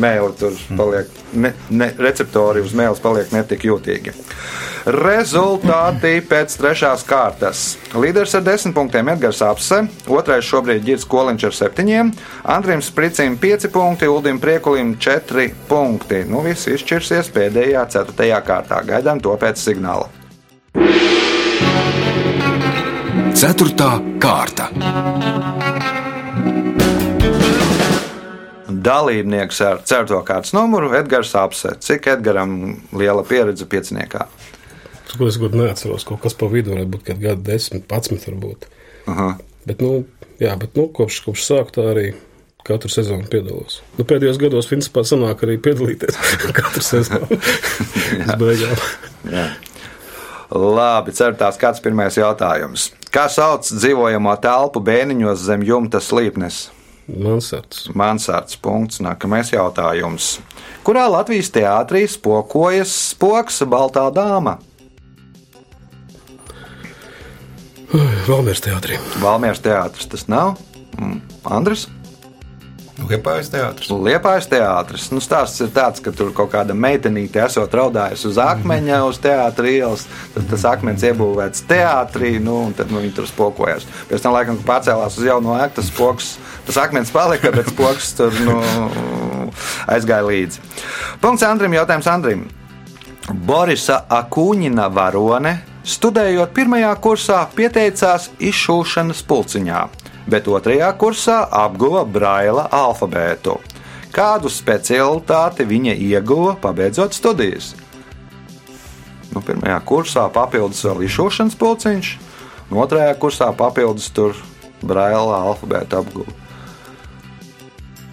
mēli, 0.00 0.32
tur 0.40 0.56
paliek 0.78 1.12
ne, 1.36 1.52
ne, 1.68 1.92
receptori 2.00 2.64
uz 2.64 2.72
mēles 2.72 3.04
paliek 3.04 3.28
netik 3.36 3.68
jūtīgi. 3.68 4.16
Rezultāti 4.82 6.16
pēc 6.26 6.56
trešās 6.58 7.04
kārtas. 7.06 7.60
Līderis 7.94 8.34
ar 8.34 8.42
desmit 8.42 8.74
punktiem 8.74 9.12
Edgars 9.12 9.38
Apse, 9.46 9.78
otrais 10.10 10.42
šobrīd 10.48 10.88
ir 10.90 10.98
Skoliņš 10.98 11.44
ar 11.46 11.54
septiņiem, 11.54 12.10
Andrim 12.50 12.82
Spricim 12.82 13.36
pieci 13.38 13.70
punkti, 13.70 14.10
Uldim 14.10 14.40
Priekulim 14.42 14.96
četri 14.98 15.52
punkti. 15.68 16.24
Nu, 16.26 16.42
viss 16.42 16.66
izšķirsies 16.66 17.30
pēdējā 17.30 17.86
ceturtajā 17.94 18.42
kārtā. 18.42 18.82
Gaidām 18.88 19.22
to 19.22 19.36
pēc 19.38 19.62
signāla. 19.62 20.10
Ceturtā 23.38 23.94
kārta. 24.18 24.66
Dalībnieks 28.82 29.62
ar 29.62 29.82
certo 29.86 30.18
kārtas 30.26 30.56
numuru 30.56 30.90
Edgars 30.98 31.36
Apse. 31.38 31.76
Cik 31.78 32.16
Edgaram 32.16 32.80
liela 32.98 33.22
pieredze 33.22 33.68
pieciniekā? 33.70 34.26
Ko 35.12 35.28
es 35.28 35.36
gadu 35.40 35.60
neatceros, 35.60 36.06
kaut 36.08 36.22
kas 36.24 36.36
pa 36.38 36.48
vidu 36.48 36.72
varētu 36.72 36.92
būt, 36.94 37.06
kad 37.10 37.20
gadu 37.20 37.44
10, 37.50 37.84
11 37.90 38.28
varbūt. 38.30 38.68
Aha. 39.12 39.32
Bet, 39.68 39.82
nu, 39.84 40.04
jā, 40.40 40.54
bet, 40.58 40.72
nu, 40.78 40.86
kopš, 40.94 41.20
kopš 41.26 41.44
sākta 41.50 41.84
arī 41.92 42.12
katru 42.66 42.90
sezonu 42.92 43.26
piedalos. 43.30 43.80
Nu, 43.98 44.06
pēdējos 44.08 44.38
gados, 44.40 44.70
principā, 44.70 45.04
sanāk 45.06 45.44
arī 45.46 45.58
piedalīties 45.62 46.18
katru 46.58 46.84
sezonu. 46.86 47.40
Jā. 49.32 49.46
Labi, 50.52 51.14
ceturtās 51.16 51.56
kāds 51.60 51.80
pirmais 51.80 52.18
jautājums. 52.18 52.90
Kā 53.12 53.24
sauc 53.32 53.64
dzīvojamo 53.68 54.34
telpu 54.42 54.82
bēniņos 54.84 55.46
zem 55.46 55.64
jumta 55.64 56.00
slīpnes? 56.02 56.66
Mansards. 57.08 57.88
Mansards. 57.96 58.56
Punkts. 58.60 59.00
Nākamais 59.02 59.52
jautājums. 59.52 60.36
Kurā 60.86 61.06
Latvijas 61.10 61.50
teātrī 61.54 62.04
spokojas 62.10 62.92
spoks 63.12 63.62
Baltā 63.68 64.06
dāma? 64.14 64.58
Valmērs 68.30 68.62
teātrī. 68.64 69.00
Valmieras 69.20 69.60
teātris 69.64 70.08
tas 70.08 70.28
nav. 70.30 70.56
Mm. 70.98 71.18
Andris? 71.44 71.88
Liepājas 73.02 73.48
teātris. 73.50 73.90
Liepājas 73.90 74.46
teātris. 74.48 75.08
Nu, 75.12 75.20
stāsts 75.24 75.60
ir 75.64 75.72
tāds, 75.74 76.00
ka 76.04 76.12
tur 76.14 76.30
kaut 76.36 76.52
kāda 76.52 76.76
meitenīte 76.76 77.40
esot 77.42 77.72
raudājusi 77.74 78.28
uz 78.30 78.38
akmeņa, 78.40 79.00
uz 79.08 79.18
teātris 79.22 79.78
ielas. 79.80 80.04
Tad 80.34 80.46
tas 80.52 80.66
akmens 80.70 81.04
iebūvēts 81.08 81.64
teātrī, 81.68 82.36
nu, 82.42 82.60
un 82.68 82.76
tad 82.76 82.92
nu, 82.92 83.00
viņi 83.02 83.16
tur 83.16 83.28
spokojas. 83.28 83.88
Pēc 84.10 84.24
tam, 84.24 84.36
laikam, 84.36 84.60
kad 84.60 84.68
pārcēlās 84.70 85.18
uz 85.18 85.26
jauno 85.28 85.56
ēku, 85.58 85.76
tas 85.80 85.90
spoks, 85.90 86.30
tas 86.68 86.78
akmens 86.84 87.12
palika, 87.12 87.52
bet 87.54 87.72
spoks 87.72 88.14
tur 88.20 88.38
nu, 88.46 88.60
aizgāja 89.90 90.28
līdzi. 90.28 90.64
Punkts 91.24 91.48
Andrim, 91.48 91.76
jautājums 91.76 92.08
Andrim. 92.12 92.46
Borisa 93.48 94.02
Akūņina 94.12 94.88
varone, 94.92 95.56
studējot 95.84 96.52
pirmajā 96.54 96.92
kursā, 97.02 97.42
pieteicās 97.56 98.30
izšūšanas 98.42 99.22
pulciņā, 99.26 99.82
bet 100.30 100.48
otrajā 100.50 100.90
kursā 100.98 101.42
apguva 101.50 102.04
braila 102.06 102.68
alfabētu. 102.72 103.58
Kādu 104.12 104.50
specialitāti 104.52 105.64
viņa 105.64 105.94
ieguva, 105.96 106.54
pabeidzot 106.60 107.16
studijas? 107.16 107.72
Nu, 109.32 109.40
pirmajā 109.40 109.78
kursā 109.88 110.26
papildus 110.32 110.84
vēl 110.84 111.06
izšūšanas 111.08 111.56
pulciņš, 111.56 112.12
un 112.68 112.82
otrajā 112.84 113.16
kursā 113.16 113.48
papildus 113.56 114.10
tur 114.12 114.36
braila 114.84 115.40
alfabētu 115.48 116.02
apguva. 116.02 116.38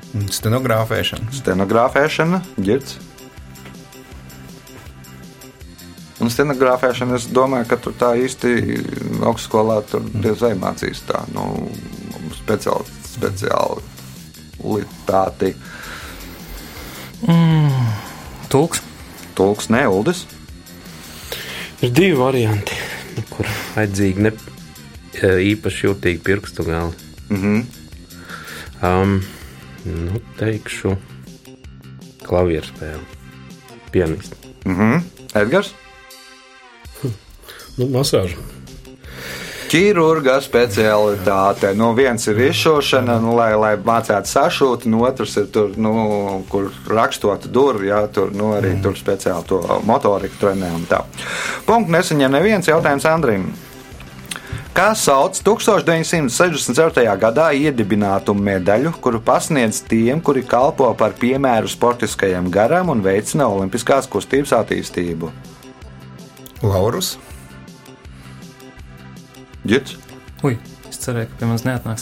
Stenogrāfēšana. 0.09 1.29
Stenogrāfēšana, 1.35 2.41
ģirts. 2.57 3.08
Un 6.19 6.27
stenogrāfēšana, 6.27 7.15
es 7.15 7.31
domāju, 7.31 7.63
ka 7.69 7.77
tur 7.79 7.93
tā 7.95 8.11
īsti 8.19 8.49
augstskolā 9.23 9.79
tur 9.87 10.03
diezgan 10.19 10.59
mācīs 10.59 10.99
tā, 11.07 11.23
nu, 11.31 11.71
speciāli, 12.35 12.83
speciālitāti. 13.07 15.55
Tulks. 18.51 18.83
Tulks, 19.35 19.69
ne 19.71 19.87
Uldis. 19.87 20.25
ir 21.81 21.89
divi 21.95 22.15
varianti. 22.19 22.75
kur 23.29 23.45
vajadzīgi 23.75 24.19
ne 24.23 24.31
e, 24.31 24.35
īpaši 25.53 25.85
jutīgi 25.87 26.19
pirkstu 26.23 26.63
gali. 26.67 26.93
Mhm. 27.29 27.61
Um, 28.83 29.23
nu, 29.85 30.19
teikšu, 30.39 30.95
klavieru 32.23 32.65
spēle. 32.67 33.03
Pianists. 33.91 34.35
Mhm. 34.65 35.03
Edgars? 35.35 35.73
Nu, 37.79 37.87
masāža. 37.93 38.35
Ķirurga 39.69 40.39
specialitāte. 40.41 41.75
Nu, 41.77 41.91
viens 41.93 42.23
ir 42.27 42.39
izšūšana, 42.47 43.19
nu, 43.21 43.35
lai, 43.37 43.51
lai 43.53 43.75
mācītu 43.77 44.31
sašūt, 44.31 44.87
un 44.89 44.97
otrs 45.05 45.35
ir 45.37 45.45
tur, 45.53 45.75
nu, 45.77 45.93
kur 46.49 46.71
rakstot 46.89 47.45
durvju, 47.53 47.91
jā, 47.91 48.01
tur 48.11 48.33
nu, 48.35 48.49
arī 48.57 48.73
tur 48.81 48.97
speciāli 48.97 49.45
to 49.51 49.61
motoriku 49.85 50.41
trenē 50.41 50.73
un 50.73 50.87
tā. 50.89 51.03
Punkts 51.69 51.93
nesaņem 51.93 52.33
neviens 52.33 52.71
jautājums 52.71 53.05
Andrim. 53.07 53.45
Kā 54.73 54.89
sauc 54.97 55.37
1964. 55.45 57.05
gadā 57.21 57.47
iedibinātu 57.53 58.33
medaļu, 58.33 58.95
kuru 59.05 59.21
pasniedz 59.21 59.83
tiem, 59.85 60.21
kuri 60.25 60.43
kalpo 60.49 60.89
par 60.97 61.13
piemēru 61.19 61.69
sportiskajam 61.69 62.49
garam 62.53 62.89
un 62.89 63.05
veicina 63.05 63.49
olimpiskās 63.53 64.09
kustības 64.09 64.55
attīstību? 64.63 65.33
Laurus. 66.65 67.17
Ģits? 69.69 69.97
Ui, 70.47 70.55
es 70.89 70.97
cerēju, 71.03 71.29
ka 71.29 71.35
pie 71.37 71.47
manis 71.49 71.63
neatnāks. 71.67 72.01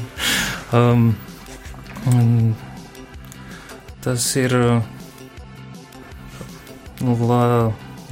um, 0.76 1.06
mm, 2.10 2.50
tas 4.04 4.26
ir 4.36 4.52
uh, 4.58 4.82
la, 7.00 7.40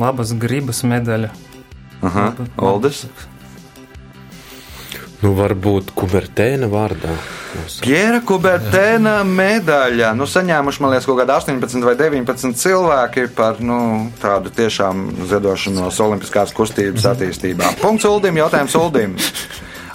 labas 0.01 0.33
gribas 0.41 0.81
medaļa. 0.89 1.29
Aha, 2.09 2.31
Oldis? 2.71 3.05
Nu, 5.19 5.33
varbūt 5.35 5.89
Kubertēna 5.99 6.69
vārdā. 6.71 7.11
Pjēra 7.83 8.21
Kubertēna 8.23 9.17
medaļa. 9.27 10.13
Nu, 10.15 10.29
saņēmuši, 10.31 10.83
man 10.85 10.93
liekas, 10.95 11.09
kaut 11.09 11.19
kādi 11.19 11.35
18 11.35 11.83
vai 11.83 11.95
19 11.99 12.55
cilvēki 12.61 13.25
par 13.35 13.59
nu, 13.59 13.79
tādu 14.23 14.53
tiešām 14.55 15.09
ziedošanos 15.27 15.99
Olimpiskās 16.05 16.55
kustības 16.55 17.09
attīstībā. 17.11 17.73
Punkts 17.83 18.07
Uldim, 18.07 18.39
jautājums 18.39 18.77
Uldim. 18.79 19.17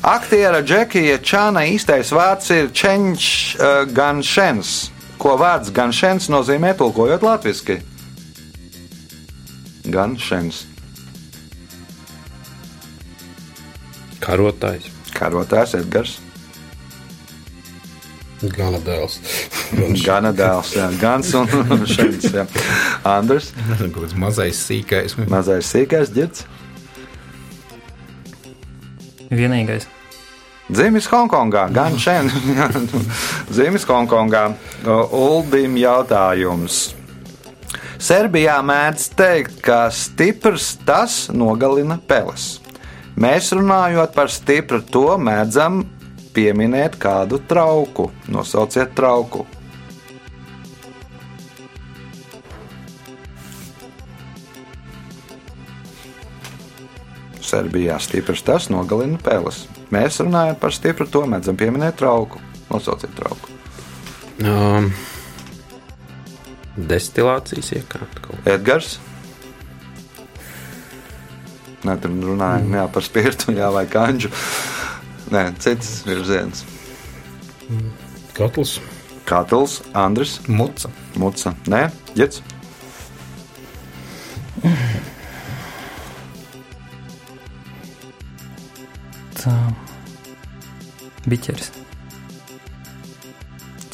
Aktiera 0.03 0.59
Džekija 0.59 1.21
Čāna 1.23 1.63
īstais 1.71 2.11
vārds 2.11 2.51
ir 2.51 2.67
Čenč 2.75 3.27
uh, 3.55 3.85
Ganšens. 3.87 4.73
Ko 5.15 5.37
vārds 5.39 5.71
Ganšens 5.71 6.27
nozīmē 6.27 6.73
tulkojot 6.75 7.23
latviski? 7.23 7.77
Ganšens. 9.87 10.65
Karotājs. 14.19 14.91
Karotājs 15.23 15.77
Edgars. 15.79 16.17
Gana 18.51 18.79
dēls. 18.83 19.21
Gana 20.07 20.33
dēls, 20.35 20.73
jā, 20.75 20.89
Gans 20.99 21.29
un 21.39 21.47
Šens. 21.93 22.27
Jā. 22.33 22.43
Andrs, 23.07 23.53
kāds 23.95 24.17
mazais 24.19 24.59
sīkais. 24.67 25.15
mazais 25.31 25.69
sīkais 25.71 26.11
ģirds. 26.11 26.43
Vienīgais. 29.33 29.87
Dzimis 30.73 31.07
Hongkongā, 31.11 31.65
gan 31.75 31.95
šeit, 31.99 32.31
Dzimis 33.53 33.87
Hongkongā. 33.87 34.43
Uldim 35.15 35.79
jautājums. 35.79 36.83
Serbijā 38.03 38.57
mēdz 38.65 39.07
teikt, 39.15 39.61
ka 39.63 39.85
stiprs 39.95 40.73
tas 40.83 41.29
nogalina 41.31 41.95
peles. 42.07 42.57
Mēs 43.13 43.51
runājot 43.53 44.15
par 44.15 44.31
stipru, 44.33 44.79
to 44.81 45.13
mēdzam 45.21 45.83
pieminēt 46.33 46.97
kādu 47.01 47.37
trauku. 47.47 48.09
Nosauciet 48.33 48.95
trauku. 48.97 49.45
Serbijā 57.43 57.99
stiprs 58.01 58.41
tas 58.41 58.71
nogalina 58.73 59.19
peles. 59.21 59.67
Mēs 59.93 60.17
runājam 60.23 60.57
par 60.57 60.73
stipru, 60.73 61.05
to 61.05 61.21
mēdzam 61.29 61.59
pieminēt 61.59 61.99
trauku. 62.01 62.41
Nosauciet 62.71 63.13
trauku. 63.13 63.53
Um, 64.41 64.89
destilācijas 66.89 67.75
iekārta 67.77 68.23
kaut 68.25 68.49
Edgars. 68.49 68.97
Nē, 71.83 71.97
tur 71.99 72.13
runājam 72.15 72.77
jā, 72.77 72.85
par 72.95 73.03
spirtu 73.03 73.55
jā, 73.55 73.67
vai 73.73 73.83
kanģu. 73.91 74.31
Nē, 75.33 75.43
cits 75.63 76.01
virziens. 76.07 76.63
Katls. 78.37 78.77
Katls, 79.27 79.81
Andris, 79.97 80.39
Muca. 80.47 80.91
Muca. 81.19 81.53
Nē, 81.67 81.85
ģets. 82.15 82.43
Tā. 89.43 89.55
Biķeris. 91.27 91.82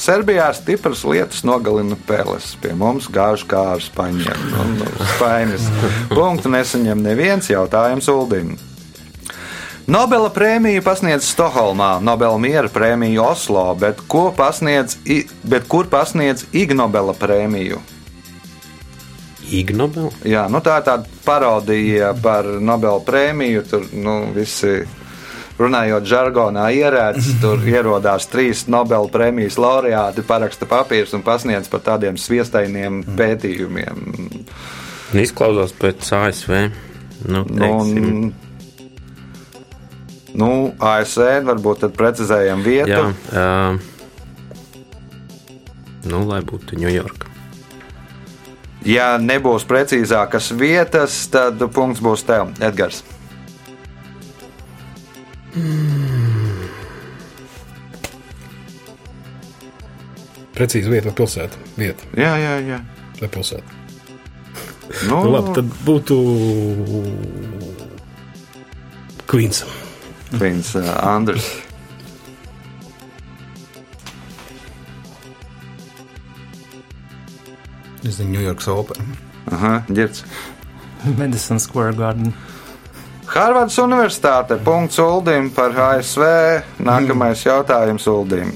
Serbijā 0.09 0.47
stipras 0.57 1.03
lietas 1.05 1.43
nogalina 1.45 1.93
peles. 2.07 2.55
Pie 2.57 2.71
mums 2.73 3.05
gāž 3.13 3.43
kā 3.45 3.59
ar 3.75 3.83
spaņiem. 3.85 4.47
Un 4.57 4.71
Spainis. 5.11 5.67
Punktu 6.09 6.49
nesaņem 6.49 7.03
neviens 7.05 7.51
jautājums 7.51 8.09
Uldim. 8.09 8.55
Nobela 9.85 10.31
prēmiju 10.33 10.81
pasniedz 10.81 11.29
Stokholmā, 11.29 11.91
Nobela 12.01 12.41
miera 12.41 12.65
prēmiju 12.73 13.21
Oslo, 13.21 13.67
bet, 13.77 14.01
ko 14.09 14.31
pasniedz, 14.33 14.97
bet 15.45 15.69
kur 15.69 15.85
pasniedz 15.93 16.47
Ig 16.57 16.73
Nobela 16.73 17.13
prēmiju? 17.13 17.77
Ignobel. 19.53 20.09
Jā, 20.25 20.47
nu 20.49 20.61
tā 20.65 20.79
ir 20.81 20.89
tāda 20.89 21.21
parodija 21.21 22.15
par 22.17 22.49
Nobela 22.57 22.97
prēmiju. 23.05 23.65
Tur 23.69 23.85
nu, 23.93 24.23
visi 24.33 24.79
runājot 25.59 26.07
žargonā, 26.09 26.65
ierēdz, 26.75 27.29
tur 27.43 27.63
ierodās 27.67 28.27
trīs 28.31 28.65
Nobela 28.71 29.09
prēmijas 29.11 29.59
laureāti, 29.61 30.25
paraksta 30.27 30.65
papīrs 30.69 31.13
un 31.17 31.23
pasniedz 31.25 31.67
par 31.71 31.83
tādiem 31.85 32.17
sviestainiem 32.19 33.03
pētījumiem. 33.19 33.95
Izklausās 35.19 35.73
pēc 35.77 36.13
ASV. 36.19 36.53
Nu, 37.27 37.43
Nu, 37.43 37.43
teiksim, 37.51 38.05
un, 38.07 38.33
nu, 40.39 40.51
ASV 40.79 41.41
varbūt 41.49 41.81
tad 41.83 41.91
precizējam 41.97 42.61
vietu. 42.63 42.89
jā, 42.91 43.01
uh, 43.35 43.75
nu, 46.07 46.23
lai 46.29 46.39
būtu 46.45 46.79
Ņujorka. 46.79 47.27
Ja 48.87 49.17
nebūs 49.19 49.65
precīzākas 49.67 50.53
vietas, 50.55 51.27
tad 51.27 51.59
punkts 51.75 51.99
būs 52.03 52.23
tev, 52.23 52.53
Edgars. 52.63 53.03
Precīzi 60.59 60.91
vieta 60.91 61.07
vai 61.07 61.15
pilsēta. 61.15 61.59
Vieta 61.79 62.09
Jā, 62.19 62.33
jā, 62.41 62.55
jā. 62.67 62.79
vai 63.21 63.29
pilsēta. 63.31 63.77
Nu, 65.07 65.19
Nu, 65.23 65.31
labi, 65.31 65.53
tad 65.55 65.69
būtu 65.85 66.15
Queens. 69.29 69.61
Viņš 70.33 70.71
uh, 70.81 70.89
Andrs. 71.05 71.45
Es 78.03 78.15
zinu, 78.17 78.37
Ņujorkas 78.37 78.69
opera. 78.71 79.03
Aha, 79.51 79.73
ģirds. 79.91 80.23
Medicine 81.19 81.59
Square 81.63 81.95
Garden. 81.99 82.33
Harvardas 83.29 83.77
Universitāte. 83.81 84.57
Punkts 84.65 84.97
Uldim 85.03 85.51
par 85.53 85.75
ASV. 85.91 86.23
Nākamais 86.81 87.43
jautājums 87.45 88.07
Uldim. 88.09 88.51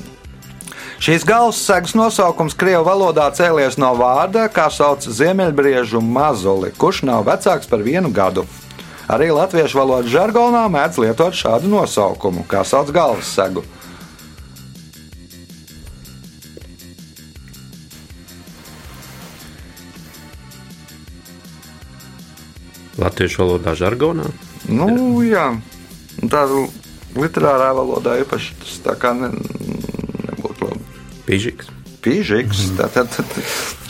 Šīs 1.03 1.25
galvassagas 1.27 1.97
nosaukums 1.99 2.53
Krievijas 2.55 2.85
valodā 2.87 3.25
cēlies 3.35 3.75
no 3.75 3.89
vārda, 3.99 4.45
kā 4.47 4.69
sauc 4.71 5.03
ziemeļbriežu 5.03 5.99
mazuli, 5.99 6.69
kurš 6.79 7.01
nav 7.09 7.25
vecāks 7.27 7.67
par 7.67 7.81
vienu 7.83 8.07
gadu. 8.07 8.45
Arī 9.11 9.27
latviešu 9.35 9.81
valodas 9.81 10.07
žargonā 10.13 10.61
mēdz 10.71 11.01
lietot 11.03 11.35
šādu 11.35 11.67
nosaukumu, 11.73 12.45
kā 12.47 12.61
sauc 12.63 12.93
galvassagu. 12.95 13.65
Latviešu 23.03 23.43
valodā 23.43 23.75
žargonā. 23.75 24.29
Nu, 24.71 25.19
jā, 25.27 25.49
tā 26.31 26.47
literārā 27.19 27.73
valodā 27.75 28.15
īpaši 28.23 28.55
tas 28.63 28.79
tā 28.87 28.95
kā 28.95 29.11
ne. 29.19 29.33
Pīžiks. 32.03 32.65
Tātad 32.77 33.13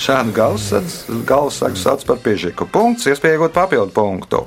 šādu 0.01 0.35
galvassagu 0.35 1.79
sauc 1.79 2.05
par 2.07 2.21
pīžiku. 2.23 2.67
Punkts, 2.69 3.07
iespēja 3.09 3.39
iegūt 3.39 3.55
papildu 3.55 3.93
punktu. 3.95 4.43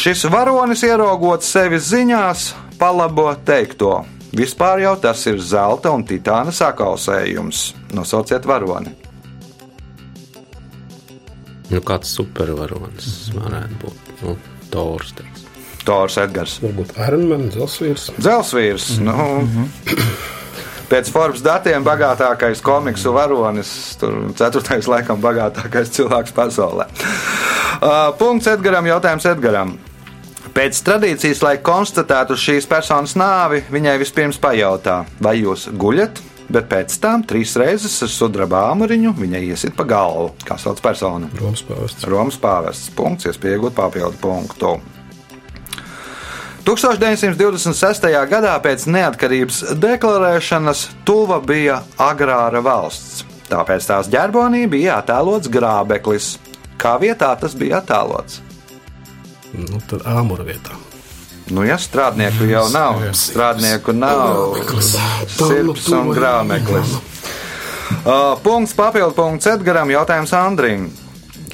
Šis 0.00 0.24
varonis, 0.32 0.84
ieraugot 0.86 1.44
sevi 1.44 1.80
ziņās, 1.82 2.50
palabo 2.80 3.28
teikto. 3.44 4.04
Vispār 4.36 4.84
jau 4.84 4.94
tas 5.02 5.24
ir 5.26 5.40
zelta 5.42 5.90
un 5.90 6.04
titāna 6.06 6.54
sakausējums. 6.54 7.64
Nosauciet 7.96 8.46
varoni. 8.46 8.94
Nu, 11.70 11.82
kāds 11.86 12.14
supervaronis 12.16 13.30
varētu 13.34 13.78
būt? 13.82 14.14
Nu, 14.22 14.36
Tors. 14.70 15.12
teiks. 15.18 15.46
Tors 15.86 16.16
Edgars. 16.20 16.58
Varbūt 16.62 16.94
Ironman, 16.98 17.48
Zelsvīrs. 17.54 18.10
Dzelsvīrs. 18.18 18.90
Mm 18.98 19.08
-hmm. 19.08 19.54
nu, 19.56 19.96
pēc 20.90 21.10
Forbes 21.14 21.44
datiem 21.44 21.84
bagātākais 21.86 22.62
komiksu 22.64 23.14
varonis, 23.14 23.70
tur 24.00 24.32
ceturtais 24.38 24.88
laikam 24.90 25.20
bagātākais 25.22 25.92
cilvēks 25.96 26.34
pasaulē. 26.36 26.88
Uh, 27.80 28.10
punkts 28.18 28.50
Edgaram, 28.50 28.88
jautājums 28.90 29.28
Edgaram. 29.30 29.76
Pēc 30.50 30.80
tradīcijas, 30.82 31.44
lai 31.46 31.54
konstatētu 31.62 32.34
šīs 32.34 32.66
personas 32.68 33.14
nāvi, 33.18 33.62
viņai 33.70 33.94
vispirms 34.02 34.40
pajautā, 34.42 35.04
vai 35.22 35.36
jūs 35.38 35.68
guļat, 35.78 36.18
bet 36.50 36.66
pēc 36.70 36.96
tam 37.02 37.22
trīs 37.22 37.54
reizes 37.60 37.94
ar 38.02 38.10
sudraba 38.10 38.64
āmuriņu 38.72 39.14
viņai 39.20 39.44
iesit 39.52 39.76
pa 39.78 39.86
galvu. 39.88 40.32
Kā 40.46 40.58
sauc 40.58 40.82
personu? 40.82 41.30
Romas 41.38 41.62
pāvests. 41.68 42.08
Romas 42.10 42.40
pāvests. 42.42 42.90
Punkts, 42.98 43.30
iespēja 43.30 43.60
iegūt 43.60 43.78
papildu 43.78 44.18
punktu. 44.22 44.74
1926. 46.70 48.04
gadā 48.30 48.52
pēc 48.62 48.84
neatkarības 48.86 49.56
deklarēšanas 49.82 50.84
Tuva 51.08 51.40
bija 51.42 51.80
agrāra 51.98 52.60
valsts. 52.62 53.24
Tāpēc 53.50 53.88
tās 53.88 54.10
ģerbonī 54.12 54.68
bija 54.70 55.00
attēlots 55.00 55.50
grābeklis. 55.50 56.36
Kā 56.78 56.94
vietā 57.02 57.32
tas 57.40 57.56
bija 57.58 57.80
attēlots? 57.80 58.38
Nu, 59.50 59.80
tad 59.90 60.06
āmura 60.06 60.46
vietā. 60.46 60.78
Nu, 61.50 61.64
ja 61.66 61.74
strādnieku 61.74 62.46
jau 62.46 62.68
nav, 62.70 63.02
strādnieku 63.18 63.90
nav, 63.96 64.54
sirds 65.26 65.90
un 65.90 66.14
grāmeklis. 66.14 66.94
Uh, 68.04 68.38
punkts 68.44 68.76
papildu 68.78 69.16
punkts 69.18 69.50
Edgaram, 69.50 69.90
jautājums 69.90 70.38
Andrim. 70.38 70.86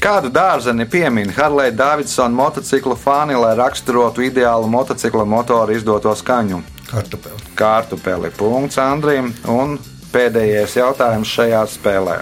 Kādu 0.07 0.29
dārzeni 0.31 0.85
piemin 0.87 1.33
Harley 1.35 1.73
Davidson 1.75 2.31
motociklu 2.31 2.95
fani, 2.95 3.35
lai 3.35 3.57
raksturotu 3.59 4.23
ideālu 4.23 4.69
motocikla 4.71 5.25
motoru 5.27 5.75
izdoto 5.75 6.13
skaņu? 6.15 6.61
Kartupeli. 6.87 7.43
Kārtupeli. 7.59 8.31
Punkts 8.39 8.79
Andrim. 8.79 9.33
Un 9.51 9.75
pēdējais 10.13 10.79
jautājums 10.79 11.35
šajā 11.35 11.65
spēlē. 11.75 12.21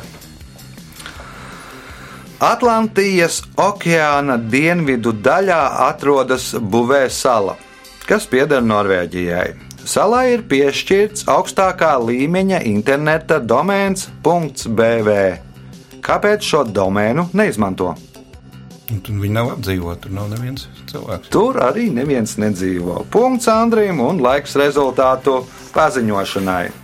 Atlantijas 2.41 3.43
okeāna 3.61 4.41
dienvidu 4.41 5.12
daļā 5.12 5.62
atrodas 5.91 6.55
Buvē 6.57 7.05
sala, 7.12 7.59
kas 8.09 8.24
pieder 8.24 8.64
Norvēģijai. 8.64 9.49
Salai 9.85 10.30
ir 10.39 10.49
piešķirts 10.49 11.28
augstākā 11.28 11.99
līmeņa 12.01 12.64
interneta 12.64 13.45
domēns 13.45 14.09
.bv. 14.24 15.18
Kāpēc 16.05 16.44
šo 16.44 16.64
domēnu 16.68 17.30
neizmanto? 17.32 17.94
Un 18.92 18.98
tur 19.00 19.16
Viņi 19.22 19.32
nav 19.32 19.55
apdzīvoti, 19.55 20.02
tur 20.05 20.12
nav 20.12 20.26
neviens 20.34 20.66
cilvēks. 20.90 21.30
Tur 21.32 21.57
arī 21.64 21.86
neviens 21.96 22.36
nedzīvo. 22.36 23.07
Punkts 23.12 23.48
Andrim 23.48 24.02
un 24.05 24.20
laiks 24.20 24.59
rezultātu 24.61 25.38
paziņošanai. 25.72 26.84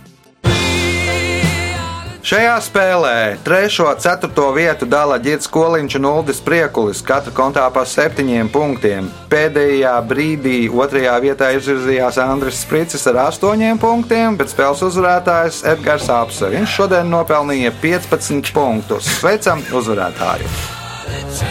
Šajā 2.21 2.53
spēlē 2.61 3.13
3. 3.41 3.79
un 3.81 3.97
4. 3.97 4.43
vietu 4.53 4.85
dala 4.85 5.15
Girts 5.17 5.49
Koliņš 5.49 5.95
un 5.97 6.05
Uldis 6.05 6.41
Priekulis, 6.45 6.99
katra 7.01 7.33
kontā 7.33 7.63
pa 7.73 7.81
septiņiem 7.81 8.51
punktiem. 8.53 9.07
Pēdējā 9.31 9.95
brīdī 10.05 10.59
otrajā 10.69 11.15
vietā 11.23 11.49
izvirzījās 11.57 12.19
Andris 12.21 12.61
Spricis 12.61 13.07
ar 13.09 13.23
astoņiem 13.23 13.81
punktiem, 13.81 14.37
bet 14.37 14.53
spēles 14.53 14.83
uzvarētājs 14.85 15.63
Edgars 15.73 16.11
Apse. 16.13 16.51
Viņš 16.53 16.75
šodien 16.77 17.09
nopelnīja 17.09 17.73
15 17.81 18.53
punktus. 18.53 19.09
Sveicam 19.17 19.65
uzvarētāju! 19.73 21.50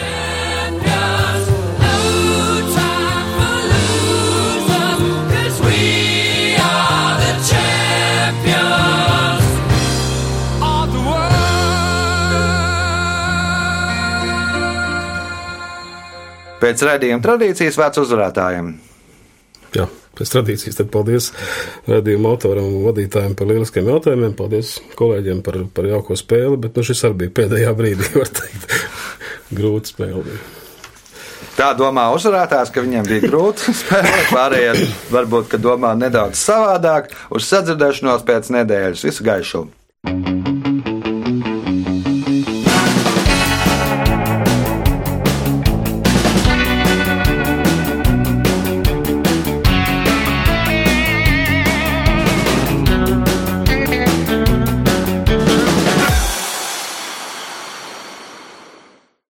Pēc 16.61 16.83
raidījuma 16.85 17.23
tradīcijas 17.25 17.77
vērts 17.79 18.03
uzvarētājiem. 18.03 18.71
Jā, 19.73 19.87
pēc 20.19 20.33
tradīcijas 20.35 20.77
tad 20.77 20.91
paldies 20.93 21.31
radījuma 21.89 22.35
autoram 22.35 22.67
un 22.67 22.85
vadītājiem 22.85 23.35
par 23.39 23.49
lieliskiem 23.49 23.89
jautājumiem. 23.89 24.37
Paldies 24.37 24.75
kolēģiem 24.99 25.41
par, 25.45 25.61
par 25.73 25.89
jauko 25.89 26.17
spēli, 26.19 26.59
bet 26.61 26.77
nu, 26.77 26.85
šis 26.85 27.05
arī 27.07 27.23
bija 27.23 27.35
pēdējā 27.41 27.75
brīdī, 27.77 28.09
var 28.21 28.33
teikt. 28.41 28.75
Grūta 29.51 29.95
spēle. 29.95 30.39
Tā 31.57 31.73
domā 31.77 32.05
uzvarētājs, 32.15 32.71
ka 32.71 32.83
viņiem 32.85 33.09
bija 33.09 33.25
grūti 33.25 33.73
spēlēt. 33.81 34.29
Pārējie 34.31 34.87
varbūt, 35.11 35.51
ka 35.51 35.61
domā 35.61 35.95
nedaudz 35.99 36.39
savādāk. 36.45 37.11
Uz 37.33 37.49
sadzirdēšanos 37.49 38.25
pēc 38.27 38.53
nedēļas. 38.59 39.07
Visu 39.09 39.27
gaišu! 39.27 39.67